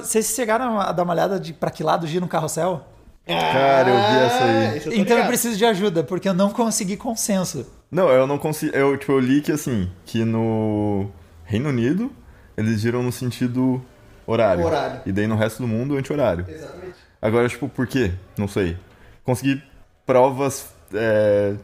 [0.00, 2.84] Vocês chegaram a dar uma olhada de pra que lado gira um carrossel?
[3.26, 4.66] Cara, eu vi essa aí.
[4.66, 5.26] Ah, eu então eu ligado.
[5.28, 7.66] preciso de ajuda, porque eu não consegui consenso.
[7.90, 8.74] Não, eu não consigo.
[8.76, 11.08] Eu, tipo, eu li que assim, que no
[11.44, 12.10] Reino Unido
[12.56, 13.82] eles giram no sentido
[14.26, 14.64] horário.
[14.64, 15.00] Horário.
[15.06, 16.44] E daí no resto do mundo anti-horário.
[16.48, 16.94] Exatamente.
[17.20, 18.12] Agora, tipo, por quê?
[18.38, 18.76] Não sei.
[19.24, 19.60] Consegui
[20.04, 21.54] provas, é,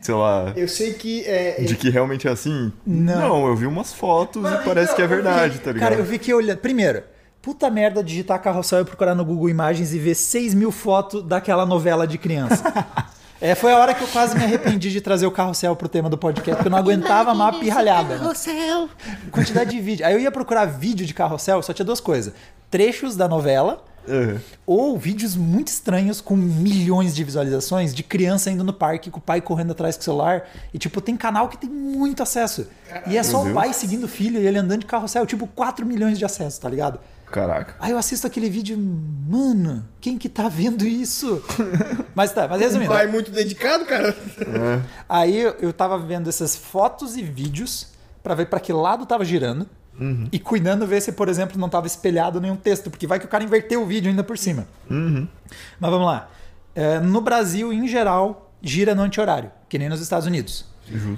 [0.00, 1.62] sei lá, Eu sei que é.
[1.62, 2.72] de que realmente é assim?
[2.86, 3.46] Não.
[3.48, 5.88] eu vi umas fotos Mas, e parece então, que é eu vi- verdade, tá ligado?
[5.90, 6.58] Cara, eu vi que olhando.
[6.58, 7.02] Primeiro,
[7.42, 11.66] puta merda digitar carrossel e procurar no Google Imagens e ver 6 mil fotos daquela
[11.66, 12.62] novela de criança.
[13.44, 16.08] É, foi a hora que eu quase me arrependi de trazer o carrossel pro tema
[16.08, 18.16] do podcast, porque eu não aguentava mais a pirralhada.
[18.16, 18.88] Carrossel.
[19.32, 20.06] Quantidade de vídeo.
[20.06, 22.32] Aí eu ia procurar vídeo de carrossel, só tinha duas coisas:
[22.70, 24.38] trechos da novela Uhum.
[24.66, 29.22] ou vídeos muito estranhos com milhões de visualizações de criança indo no parque com o
[29.22, 30.48] pai correndo atrás com o celular.
[30.72, 32.66] E, tipo, tem canal que tem muito acesso.
[33.08, 33.54] E é só o Deus.
[33.56, 36.68] pai seguindo o filho e ele andando de carrossel, tipo, 4 milhões de acessos, tá
[36.68, 37.00] ligado?
[37.32, 37.74] Caraca.
[37.80, 41.42] Aí eu assisto aquele vídeo, mano, quem que tá vendo isso?
[42.14, 42.92] mas tá, mas Um resumindo.
[42.92, 44.14] pai muito dedicado, cara.
[45.08, 47.88] Aí eu, tava vendo essas fotos e vídeos
[48.22, 49.66] pra ver pra que lado tava girando.
[50.32, 53.28] E cuidando ver se, por exemplo, não tava espelhado nenhum texto, porque vai que o
[53.28, 54.66] cara inverteu o vídeo ainda por cima.
[54.88, 56.28] Mas vamos lá.
[56.74, 60.66] É, no Brasil, em geral, gira no anti-horário, que nem nos Estados Unidos.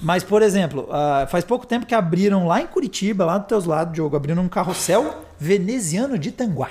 [0.03, 3.65] Mas, por exemplo, ah, faz pouco tempo que abriram lá em Curitiba, lá dos teus
[3.65, 6.71] lados, Diogo, abriram um carrossel veneziano de Tanguá.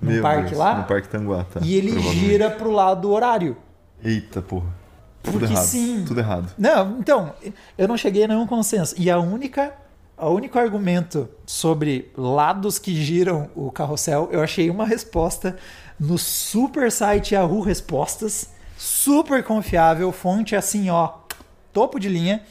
[0.00, 0.78] No Meu parque Deus, lá.
[0.78, 1.60] No Parque Tanguá, tá.
[1.62, 3.56] E ele gira pro lado horário.
[4.02, 4.66] Eita, porra.
[5.22, 5.64] Tudo Porque errado.
[5.64, 6.04] sim.
[6.06, 6.52] Tudo errado.
[6.58, 7.32] Não, então,
[7.78, 8.94] eu não cheguei a nenhum consenso.
[8.98, 9.72] E a única,
[10.18, 15.56] o único argumento sobre lados que giram o carrossel, eu achei uma resposta
[15.98, 21.06] no super site Yahoo Respostas, super confiável, fonte assim, ó,
[21.72, 22.42] topo de linha,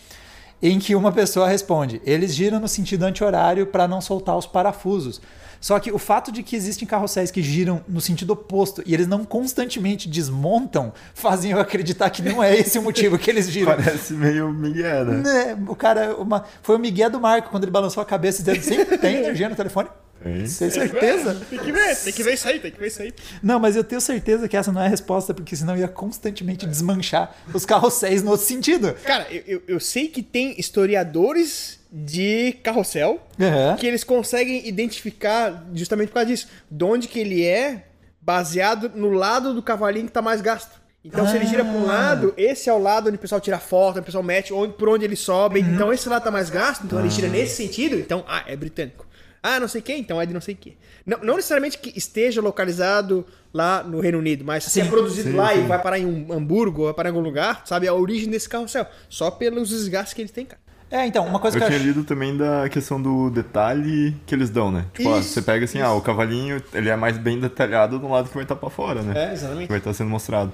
[0.62, 5.22] em que uma pessoa responde: eles giram no sentido anti-horário para não soltar os parafusos.
[5.60, 9.06] Só que o fato de que existem carrosséis que giram no sentido oposto e eles
[9.06, 13.76] não constantemente desmontam fazem eu acreditar que não é esse o motivo que eles giram.
[13.76, 15.18] Parece meio Miguel, né?
[15.18, 18.64] Né, O cara, uma, foi o Miguel do Marco quando ele balançou a cabeça dizendo:
[18.64, 19.88] Sim, tem energia no telefone?
[20.24, 20.46] Tem.
[20.46, 21.42] Certeza?
[21.50, 23.14] Tem que ver, tem que ver isso aí, tem que ver isso aí.
[23.42, 26.66] Não, mas eu tenho certeza que essa não é a resposta, porque senão ia constantemente
[26.68, 28.94] desmanchar os carrosséis no outro sentido.
[29.04, 33.76] Cara, eu, eu, eu sei que tem historiadores de carrossel Aham.
[33.78, 36.48] que eles conseguem identificar justamente por causa disso.
[36.70, 37.88] De onde que ele é
[38.22, 40.80] baseado no lado do cavalinho que tá mais gasto.
[41.04, 43.58] Então, se ele gira para um lado, esse é o lado onde o pessoal tira
[43.58, 45.64] foto, onde o pessoal mete, onde, por onde eles sobem.
[45.64, 47.96] Então, esse lado tá mais gasto, então ele gira nesse sentido.
[47.96, 49.08] Então, ah, é britânico.
[49.44, 50.74] Ah, não sei quem, então é de não sei quê.
[51.06, 55.36] Não, não necessariamente que esteja localizado lá no Reino Unido, mas se é produzido sim,
[55.36, 55.64] lá sim.
[55.64, 57.88] e vai parar em um Hamburgo, vai parar em algum lugar, sabe?
[57.88, 58.86] A origem desse carrossel.
[59.10, 60.62] Só pelos desgastes que eles têm, cara.
[60.92, 61.88] É, então, uma coisa Eu que eu tinha acho.
[61.88, 64.86] lido também da questão do detalhe que eles dão, né?
[64.94, 68.12] Tipo, ó, Isso, você pega assim, ah, o cavalinho, ele é mais bem detalhado no
[68.12, 69.30] lado que vai estar pra fora, né?
[69.30, 69.68] É, exatamente.
[69.68, 70.52] Que vai estar sendo mostrado.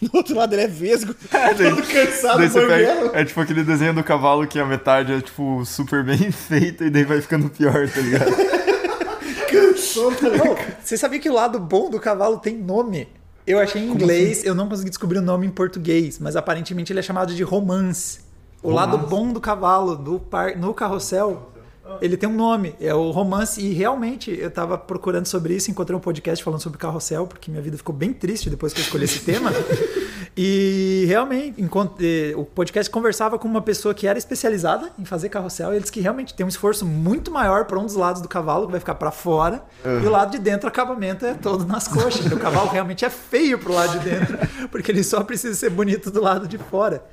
[0.10, 4.02] Do outro lado ele é vesgo, daí- todo cansado, pega, é tipo aquele desenho do
[4.02, 8.00] cavalo que a metade é, tipo, super bem feita e daí vai ficando pior, tá
[8.00, 8.30] ligado?
[9.50, 10.56] Cansou, tá ligado?
[10.82, 13.08] Você sabia que o lado bom do cavalo tem nome?
[13.46, 17.00] Eu achei em inglês, eu não consegui descobrir o nome em português, mas aparentemente ele
[17.00, 18.20] é chamado de romance.
[18.62, 21.49] O lado bom do cavalo no, par, no carrossel
[22.00, 23.60] Ele tem um nome, é o romance.
[23.60, 27.62] E realmente, eu tava procurando sobre isso, encontrei um podcast falando sobre carrossel, porque minha
[27.62, 29.50] vida ficou bem triste depois que eu escolhi esse tema.
[30.36, 35.72] E realmente, encontrei, o podcast conversava com uma pessoa que era especializada em fazer carrossel.
[35.72, 38.66] E eles que realmente tem um esforço muito maior para um dos lados do cavalo,
[38.66, 40.02] que vai ficar para fora, uhum.
[40.02, 42.30] e o lado de dentro, o acabamento é todo nas coxas.
[42.30, 44.38] o cavalo realmente é feio pro lado de dentro,
[44.70, 47.04] porque ele só precisa ser bonito do lado de fora.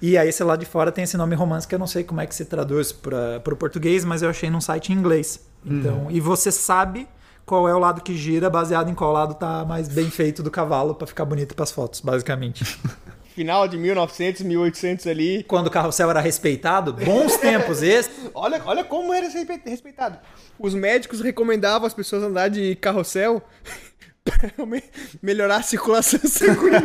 [0.00, 2.20] E aí esse lado de fora tem esse nome romance que eu não sei como
[2.20, 5.40] é que se traduz para o português, mas eu achei num site em inglês.
[5.64, 6.10] Então, uhum.
[6.10, 7.08] e você sabe
[7.46, 10.50] qual é o lado que gira, baseado em qual lado tá mais bem feito do
[10.50, 12.64] cavalo para ficar bonito para as fotos, basicamente.
[13.36, 15.44] Final de 1900, 1800 ali.
[15.44, 18.10] Quando o carrossel era respeitado, bons tempos esses.
[18.34, 19.28] olha, olha como era
[19.64, 20.18] respeitado.
[20.58, 23.42] Os médicos recomendavam as pessoas andar de carrossel
[24.24, 24.50] para
[25.22, 26.82] melhorar a circulação sanguínea.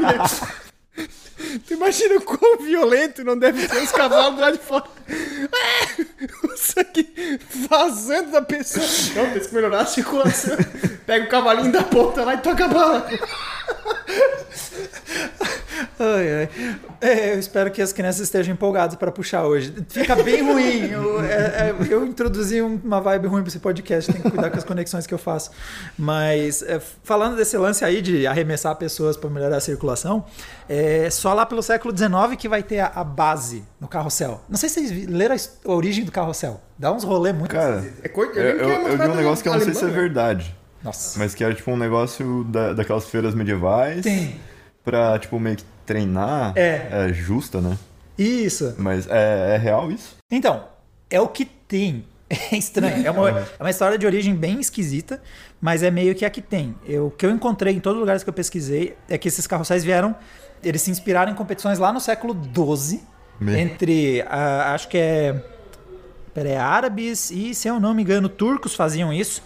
[1.65, 4.83] Tu imagina o quão violento não deve ser os cavalos lá de fora.
[6.73, 8.85] Sangue vazando da pessoa.
[9.15, 10.57] Não, tem que melhorar a circulação.
[11.05, 13.07] Pega o cavalinho da ponta lá e toca a bala.
[15.99, 16.49] Ai, ai.
[17.01, 19.73] É, eu espero que as crianças estejam empolgadas para puxar hoje.
[19.89, 20.91] Fica bem ruim.
[20.91, 24.57] Eu, é, é, eu introduzi uma vibe ruim para esse podcast, tem que cuidar com
[24.57, 25.49] as conexões que eu faço.
[25.97, 30.23] Mas é, falando desse lance aí de arremessar pessoas para melhorar a circulação,
[30.69, 34.39] é só lá pelo século XIX que vai ter a, a base no carrossel.
[34.47, 36.61] Não sei se vocês leram a, a origem do carrossel.
[36.77, 37.51] Dá uns rolê muito.
[37.51, 39.83] Cara, é coisa, eu, eu, eu, eu vi um negócio que eu não sei se
[39.83, 40.55] é verdade.
[40.83, 41.17] Nossa.
[41.17, 44.03] Mas que era tipo um negócio da, daquelas feiras medievais.
[44.03, 44.39] Tem.
[44.83, 46.53] Pra, tipo, meio que treinar.
[46.55, 46.87] É.
[47.09, 47.77] É justa, né?
[48.17, 48.75] Isso.
[48.77, 50.15] Mas é, é real isso?
[50.31, 50.63] Então,
[51.09, 52.05] é o que tem.
[52.49, 53.05] É estranho.
[53.05, 55.21] É uma, é uma história de origem bem esquisita,
[55.59, 56.73] mas é meio que a que tem.
[56.85, 59.45] Eu, o que eu encontrei em todos os lugares que eu pesquisei é que esses
[59.45, 60.15] carrosséis vieram.
[60.63, 63.01] Eles se inspiraram em competições lá no século XII.
[63.41, 65.43] Entre, uh, acho que é.
[66.33, 69.41] Peraí, árabes e, se eu não me engano, turcos faziam isso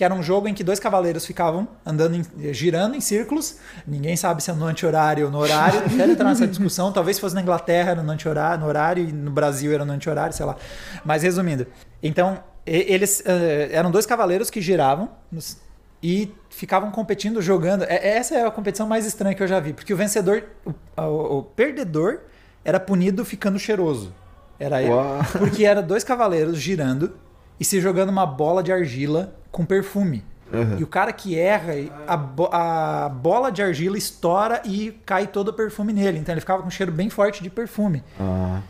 [0.00, 3.58] que era um jogo em que dois cavaleiros ficavam andando, em, girando em círculos.
[3.86, 5.82] Ninguém sabe se é no anti-horário ou no horário.
[5.94, 6.90] Quero entrar nessa discussão.
[6.92, 10.46] Talvez fosse na Inglaterra no anti-horário, no horário e no Brasil era no anti-horário, sei
[10.46, 10.56] lá.
[11.04, 11.66] Mas resumindo,
[12.02, 15.58] então eles uh, eram dois cavaleiros que giravam nos,
[16.02, 17.82] e ficavam competindo, jogando.
[17.82, 20.72] É, essa é a competição mais estranha que eu já vi, porque o vencedor, o,
[21.02, 22.20] o, o perdedor,
[22.64, 24.14] era punido ficando cheiroso.
[24.60, 24.92] Era ele.
[25.38, 27.14] Porque era dois cavaleiros girando
[27.58, 30.22] e se jogando uma bola de argila com perfume.
[30.52, 30.78] Uhum.
[30.78, 31.72] E o cara que erra,
[32.06, 36.18] a, bo a bola de argila estoura e cai todo o perfume nele.
[36.18, 38.02] Então ele ficava com um cheiro bem forte de perfume.
[38.18, 38.60] Uhum.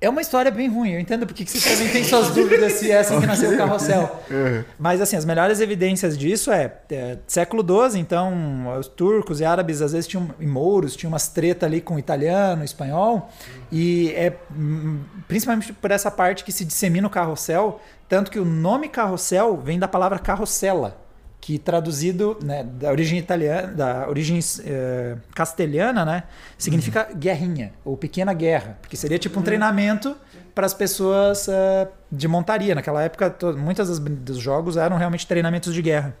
[0.00, 0.92] É uma história bem ruim.
[0.92, 3.56] Eu entendo porque que vocês também têm suas dúvidas se é assim que nasceu o
[3.56, 4.20] carrossel.
[4.30, 4.64] Uhum.
[4.78, 9.82] Mas assim, as melhores evidências disso é, é, século XII, então os turcos e árabes
[9.82, 13.30] às vezes tinham, e mouros, tinham umas treta ali com italiano, espanhol.
[13.70, 17.78] E é hum, principalmente por essa parte que se dissemina o carrossel,
[18.08, 20.96] tanto que o nome carrossel vem da palavra carrossela
[21.40, 26.24] que traduzido né, da origem italiana, da origem eh, castelhana, né,
[26.58, 27.18] significa uhum.
[27.18, 29.44] guerrinha ou pequena guerra, porque seria tipo um uhum.
[29.44, 30.14] treinamento
[30.54, 32.74] para as pessoas uh, de montaria.
[32.74, 36.14] Naquela época, muitos dos jogos eram realmente treinamentos de guerra.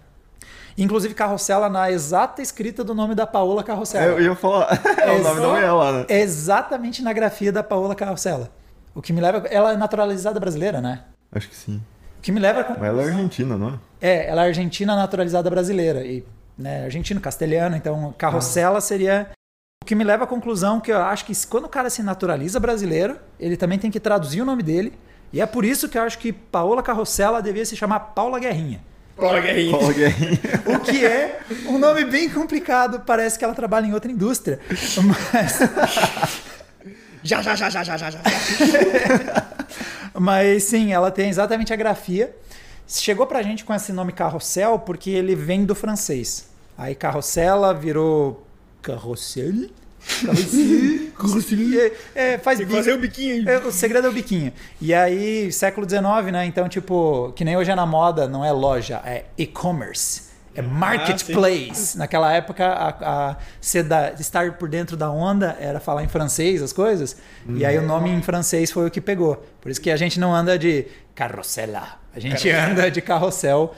[0.78, 4.06] Inclusive Carrossela na exata escrita do nome da Paola Carrossela.
[4.06, 6.06] Eu ia falar, é o nome da mulher lá, né?
[6.08, 8.50] Exatamente na grafia da Paola Carrossela.
[8.94, 9.46] O que me leva.
[9.48, 11.04] Ela é naturalizada brasileira, né?
[11.32, 11.82] Acho que sim.
[12.18, 12.64] O que me leva.
[12.78, 13.89] Mas ela é argentina, não é?
[14.00, 16.04] É, ela é argentina naturalizada brasileira.
[16.04, 16.24] E,
[16.56, 18.80] né, argentino, castelhano, então carrossela ah.
[18.80, 19.30] seria.
[19.82, 22.60] O que me leva à conclusão que eu acho que quando o cara se naturaliza
[22.60, 24.92] brasileiro, ele também tem que traduzir o nome dele.
[25.32, 28.80] E é por isso que eu acho que Paola Carrossela devia se chamar Paula Guerrinha.
[29.16, 29.70] Paula Guerrinha.
[29.70, 30.40] Paula Guerrinha.
[30.76, 33.00] o que é um nome bem complicado.
[33.06, 34.58] Parece que ela trabalha em outra indústria.
[35.32, 35.58] Mas.
[37.22, 38.20] já, já, já, já, já, já, já.
[40.18, 42.34] Mas sim, ela tem exatamente a grafia.
[42.98, 46.48] Chegou pra gente com esse nome carrossel porque ele vem do francês.
[46.76, 48.44] Aí carrossela virou
[48.82, 49.68] carrossel.
[50.24, 51.92] Carrossel.
[52.14, 53.48] é, é, faz Tem fazer o biquinho.
[53.48, 54.52] É, o segredo é o biquinho.
[54.80, 56.46] E aí, século XIX, né?
[56.46, 60.30] Então, tipo, que nem hoje é na moda, não é loja, é e-commerce.
[60.52, 61.94] É marketplace.
[61.94, 66.60] Ah, Naquela época, a, a da, estar por dentro da onda era falar em francês
[66.60, 67.16] as coisas.
[67.48, 67.56] Hum.
[67.56, 69.44] E aí o nome em francês foi o que pegou.
[69.60, 70.86] Por isso que a gente não anda de
[71.20, 72.00] carrossela.
[72.14, 72.72] A gente Carrossela.
[72.72, 73.74] anda de carrossel.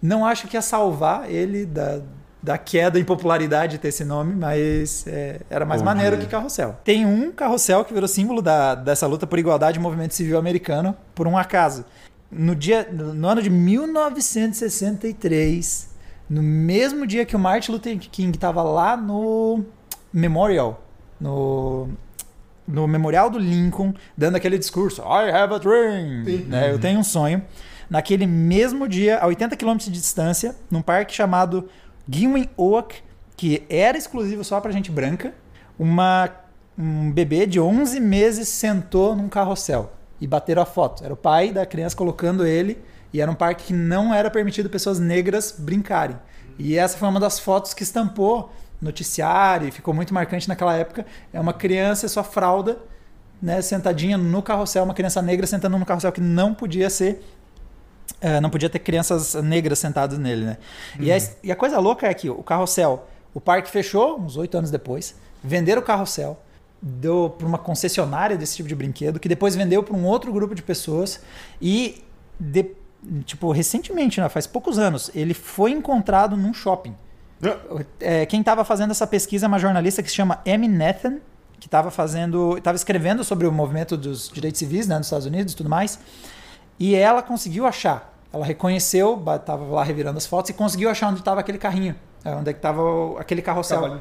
[0.00, 2.00] Não acho que ia salvar ele da,
[2.42, 6.24] da queda em popularidade ter esse nome, mas é, era mais Bom maneiro dia.
[6.24, 6.78] que carrossel.
[6.82, 10.96] Tem um carrossel que virou símbolo da, dessa luta por igualdade no movimento civil americano,
[11.14, 11.84] por um acaso.
[12.30, 15.90] No, dia, no ano de 1963,
[16.28, 19.64] no mesmo dia que o Martin Luther King estava lá no
[20.12, 20.82] Memorial,
[21.20, 21.88] no,
[22.66, 26.72] no Memorial do Lincoln, dando aquele discurso, I have a dream, né?
[26.72, 27.42] eu tenho um sonho.
[27.88, 31.68] naquele mesmo dia, a 80 km de distância, num parque chamado
[32.08, 32.96] Gimwin Oak,
[33.36, 35.34] que era exclusivo só para gente branca,
[35.78, 36.30] uma,
[36.78, 41.04] um bebê de 11 meses sentou num carrossel e bateram a foto.
[41.04, 42.78] Era o pai da criança colocando ele
[43.12, 46.16] e era um parque que não era permitido pessoas negras brincarem.
[46.58, 48.50] E essa foi uma das fotos que estampou
[48.80, 51.06] noticiário e ficou muito marcante naquela época.
[51.32, 52.78] É uma criança, sua fralda,
[53.40, 57.22] né, sentadinha no carrossel, uma criança negra sentando no carrossel que não podia ser.
[58.22, 60.58] Uh, não podia ter crianças negras sentadas nele, né?
[60.96, 61.04] Uhum.
[61.04, 64.56] E, a, e, a, coisa louca é que o carrossel, o parque fechou uns oito
[64.56, 66.40] anos depois, venderam o carrossel,
[66.80, 70.54] deu para uma concessionária desse tipo de brinquedo, que depois vendeu para um outro grupo
[70.54, 71.20] de pessoas
[71.60, 72.02] e
[72.38, 72.70] de,
[73.24, 76.94] tipo recentemente, né, faz poucos anos, ele foi encontrado num shopping.
[78.00, 81.18] É, quem estava fazendo essa pesquisa é uma jornalista que se chama Amy Nathan,
[81.58, 85.52] que estava fazendo, estava escrevendo sobre o movimento dos direitos civis né, nos Estados Unidos
[85.52, 85.98] e tudo mais.
[86.78, 88.14] E ela conseguiu achar.
[88.32, 92.34] Ela reconheceu, estava lá revirando as fotos e conseguiu achar onde estava aquele carrinho, é,
[92.34, 94.00] onde é estava aquele carrossel.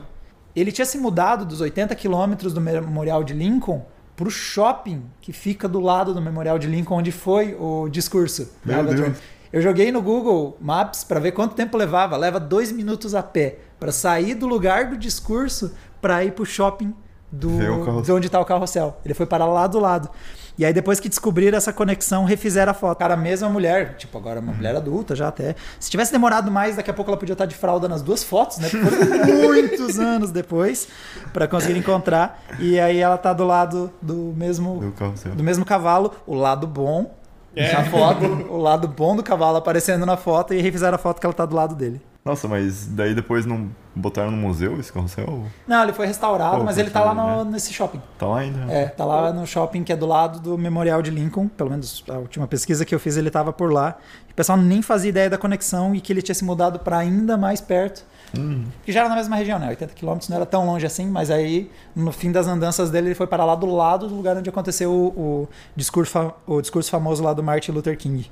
[0.55, 5.33] Ele tinha se mudado dos 80 quilômetros do Memorial de Lincoln para o shopping que
[5.33, 8.49] fica do lado do Memorial de Lincoln, onde foi o discurso.
[8.63, 9.17] Meu Deus.
[9.51, 12.17] Eu joguei no Google Maps para ver quanto tempo levava.
[12.17, 16.45] Leva dois minutos a pé para sair do lugar do discurso para ir para o
[16.45, 16.93] shopping
[17.31, 18.97] do, de onde está o carrossel.
[19.03, 20.09] Ele foi para lá do lado.
[20.57, 22.97] E aí, depois que descobriram essa conexão, refizeram a foto.
[22.97, 25.53] Cara, a mesma mulher, tipo, agora uma mulher adulta já até.
[25.79, 28.59] Se tivesse demorado mais, daqui a pouco ela podia estar de fralda nas duas fotos,
[28.59, 28.69] né?
[29.43, 30.87] Muitos anos depois
[31.33, 32.41] para conseguir encontrar.
[32.57, 37.13] E aí ela tá do lado do mesmo, do, do mesmo cavalo, o lado bom.
[37.55, 37.73] É.
[37.73, 41.25] Na foto, o lado bom do cavalo aparecendo na foto e refizeram a foto que
[41.25, 42.01] ela tá do lado dele.
[42.25, 45.43] Nossa, mas daí depois não botaram no museu esse carrossel?
[45.67, 47.51] Não, ele foi restaurado, Pô, mas ele tá lá no, né?
[47.51, 48.01] nesse shopping.
[48.17, 48.73] Tá lá ainda?
[48.73, 51.47] É, tá lá no shopping que é do lado do Memorial de Lincoln.
[51.47, 53.95] Pelo menos a última pesquisa que eu fiz, ele tava por lá.
[54.31, 57.37] O pessoal nem fazia ideia da conexão e que ele tinha se mudado para ainda
[57.37, 58.03] mais perto.
[58.37, 58.65] Hum.
[58.83, 59.69] Que já era na mesma região, né?
[59.69, 63.15] 80 quilômetros não era tão longe assim, mas aí no fim das andanças dele ele
[63.15, 67.23] foi para lá do lado do lugar onde aconteceu o, o discurso, o discurso famoso
[67.23, 68.29] lá do Martin Luther King.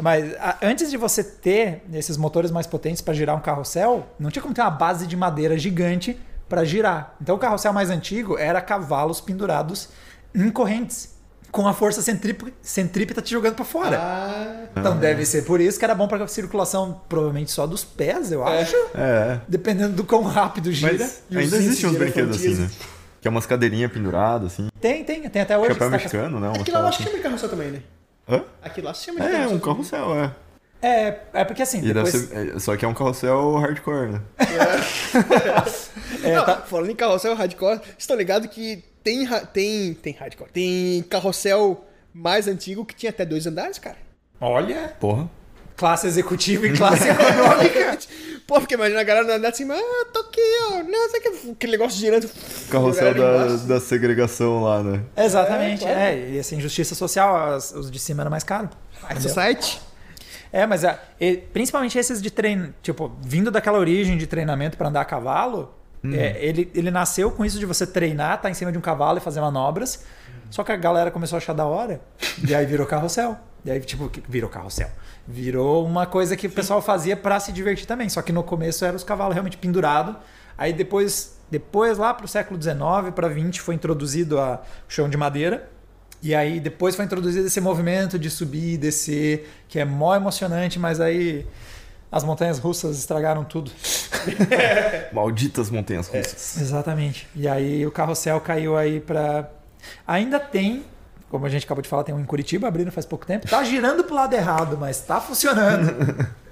[0.00, 4.30] Mas a, antes de você ter esses motores mais potentes para girar um carrossel, não
[4.30, 6.18] tinha como ter uma base de madeira gigante
[6.48, 7.14] para girar.
[7.20, 9.88] Então o carrossel mais antigo era cavalos pendurados
[10.34, 11.13] em correntes.
[11.54, 13.96] Com a força centrípeta te jogando para fora.
[13.96, 18.32] Ah, então deve ser por isso que era bom para circulação, provavelmente só dos pés,
[18.32, 18.62] eu é.
[18.62, 18.76] acho.
[18.92, 19.38] É.
[19.46, 20.92] Dependendo do quão rápido gira.
[20.98, 22.68] Mas ainda existem uns brinquedos assim, né?
[23.20, 24.68] Que é umas cadeirinhas penduradas, assim.
[24.80, 25.28] Tem, tem.
[25.28, 25.74] Tem até hoje.
[25.74, 26.52] Chapéu mexicano, né?
[26.60, 27.82] Aquilo eu acho que chama de carrossel também, né?
[28.28, 28.42] Hã?
[28.60, 30.34] Aquilo lá se chama de É, um carrossel, é.
[30.82, 31.80] É, é porque assim.
[31.80, 32.10] Depois...
[32.10, 34.20] ser, é, só que é um carrossel hardcore, né?
[36.24, 36.28] É.
[36.34, 36.56] é, tá...
[36.56, 40.50] Falando em carrossel hardcore, vocês estão ligados que tem, tem, tem hardcore.
[40.50, 43.98] Tem carrossel mais antigo que tinha até dois andares, cara.
[44.40, 44.96] Olha!
[44.98, 45.30] Porra.
[45.76, 47.98] Classe executiva e classe econômica.
[48.46, 50.40] Pô, porque imagina a galera andar assim, ah, tô aqui,
[50.70, 52.30] ó, não sei que, aquele negócio girando.
[52.70, 55.02] Carrossel da, da segregação lá, né?
[55.16, 58.70] Exatamente, é, é e essa injustiça social, os de cima eram mais caros.
[59.02, 59.80] High Society.
[60.52, 60.98] É, mas é,
[61.52, 65.74] principalmente esses de treino, tipo, vindo daquela origem de treinamento para andar a cavalo,
[66.04, 66.14] hum.
[66.14, 69.18] é, ele, ele nasceu com isso de você treinar, tá em cima de um cavalo
[69.18, 70.04] e fazer manobras.
[70.50, 72.00] Só que a galera começou a achar da hora,
[72.46, 73.36] e aí virou carrossel.
[73.64, 74.90] E aí, tipo, virou carrossel.
[75.26, 78.08] Virou uma coisa que o pessoal fazia para se divertir também.
[78.08, 80.16] Só que no começo eram os cavalos realmente pendurados.
[80.56, 82.76] Aí depois, depois lá para o século XIX,
[83.14, 85.68] para XX, foi introduzido a chão de madeira.
[86.22, 90.78] E aí depois foi introduzido esse movimento de subir e descer, que é mó emocionante,
[90.78, 91.46] mas aí
[92.14, 93.72] as montanhas russas estragaram tudo.
[95.12, 96.56] Malditas montanhas russas.
[96.56, 97.26] É, exatamente.
[97.34, 99.50] E aí o carrossel caiu aí para
[100.06, 100.84] Ainda tem
[101.28, 103.48] como a gente acabou de falar, tem um em Curitiba abrindo faz pouco tempo.
[103.48, 105.92] Tá girando pro lado errado, mas tá funcionando.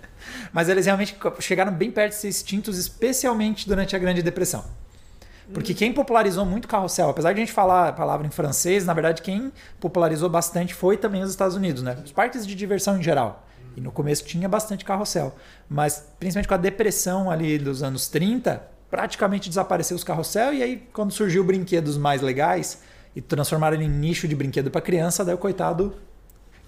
[0.52, 4.64] mas eles realmente chegaram bem perto de ser extintos, especialmente durante a Grande Depressão.
[5.54, 8.92] Porque quem popularizou muito carrossel, apesar de a gente falar a palavra em francês, na
[8.92, 11.96] verdade quem popularizou bastante foi também os Estados Unidos, né?
[12.04, 13.46] Os parques de diversão em geral.
[13.76, 15.34] E no começo tinha bastante carrossel.
[15.68, 20.52] Mas principalmente com a depressão ali dos anos 30, praticamente desapareceu os carrossel.
[20.54, 22.80] E aí, quando surgiu brinquedos mais legais,
[23.14, 25.94] e transformaram ele em nicho de brinquedo para criança, daí o coitado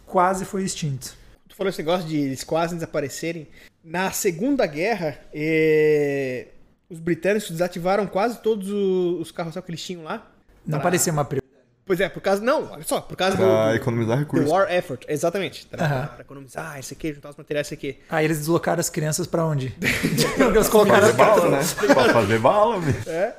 [0.06, 1.16] quase foi extinto.
[1.48, 3.48] Tu falou esse negócio de eles quase desaparecerem.
[3.82, 6.48] Na Segunda Guerra, eh,
[6.89, 10.31] os britânicos desativaram quase todos os carros que eles tinham lá.
[10.66, 10.85] Não pra...
[10.85, 11.53] parecia uma prioridade.
[11.86, 12.43] Pois é, por causa.
[12.43, 13.77] Não, olha só, por causa pra do.
[13.77, 14.51] economizar recursos.
[14.51, 15.66] War effort, exatamente.
[15.66, 16.06] Pra, uhum.
[16.06, 17.98] pra economizar isso aqui, juntar os materiais isso aqui.
[18.09, 19.74] Aí eles deslocaram as crianças pra onde?
[19.81, 21.61] eles colocaram fazer bala, né?
[21.93, 22.82] pra fazer bala.
[23.06, 23.35] É.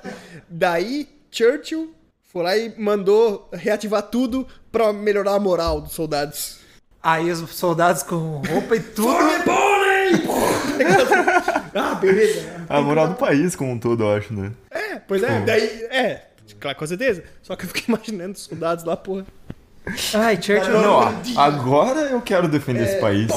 [0.47, 1.91] Daí, Churchill
[2.31, 6.59] foi lá e mandou reativar tudo para melhorar a moral dos soldados.
[7.01, 9.15] Aí os soldados com roupa e tudo.
[11.73, 12.65] ah, beleza.
[12.69, 14.51] A moral do país como um todo, eu acho, né?
[14.69, 15.87] É, pois é, daí.
[15.89, 16.21] É,
[16.59, 17.23] claro, com certeza.
[17.41, 19.25] Só que eu fiquei imaginando os soldados lá, porra.
[20.15, 20.81] Ai, Churchill.
[20.81, 23.31] Não, agora eu quero defender esse país.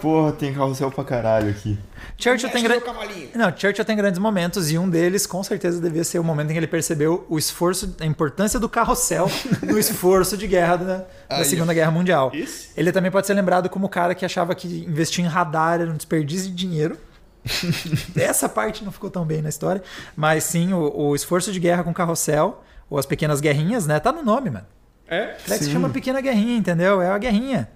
[0.00, 1.78] Porra, tem carrossel pra caralho aqui.
[2.16, 2.80] Churchill tem, Mexe gra...
[2.80, 3.28] no cavalinho.
[3.34, 6.52] Não, Churchill tem grandes momentos e um deles com certeza devia ser o momento em
[6.52, 9.30] que ele percebeu o esforço, a importância do carrossel
[9.62, 11.44] no esforço de guerra da, da.
[11.44, 12.32] Segunda Guerra Mundial.
[12.34, 12.70] Isso.
[12.76, 15.90] Ele também pode ser lembrado como o cara que achava que investir em radar era
[15.90, 16.98] um desperdício de dinheiro.
[18.16, 19.82] Essa parte não ficou tão bem na história,
[20.16, 24.00] mas sim o, o esforço de guerra com carrossel ou as pequenas guerrinhas, né?
[24.00, 24.66] Tá no nome, mano.
[25.06, 25.34] É?
[25.38, 25.72] Flex se Sim.
[25.72, 27.00] chama pequena guerrinha, entendeu?
[27.00, 27.70] É uma guerrinha.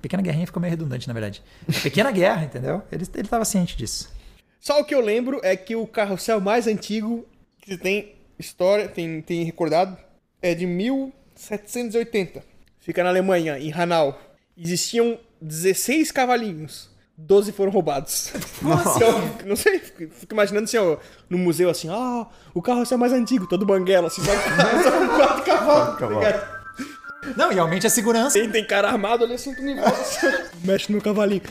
[0.00, 1.42] Pequena guerrinha ficou meio redundante, na verdade.
[1.82, 2.82] Pequena guerra, entendeu?
[2.90, 4.10] Ele, ele tava ciente disso.
[4.60, 7.24] Só o que eu lembro é que o carrossel mais antigo
[7.60, 9.96] que tem história, tem, tem recordado,
[10.40, 12.42] é de 1780.
[12.80, 14.20] Fica na Alemanha, em Hanau.
[14.56, 16.90] Existiam 16 cavalinhos.
[17.16, 18.32] 12 foram roubados.
[18.62, 20.96] Então, não sei, fico imaginando assim, ó,
[21.28, 24.30] no museu assim, ah, o carrossel mais antigo, todo banguela, assim, só,
[24.82, 26.62] só com quatro cavalos, tá?
[27.36, 28.38] Não, e aumente a segurança.
[28.38, 30.26] Tem, tem cara armado ali assim, assim,
[30.64, 31.42] mexe no cavalinho.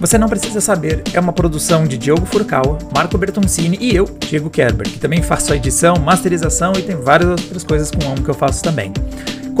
[0.00, 4.48] Você não precisa saber é uma produção de Diogo Furcawa, Marco Bertoncini e eu, Diego
[4.48, 8.30] Kerber, que também faço a edição, masterização e tem várias outras coisas com o que
[8.30, 8.92] eu faço também.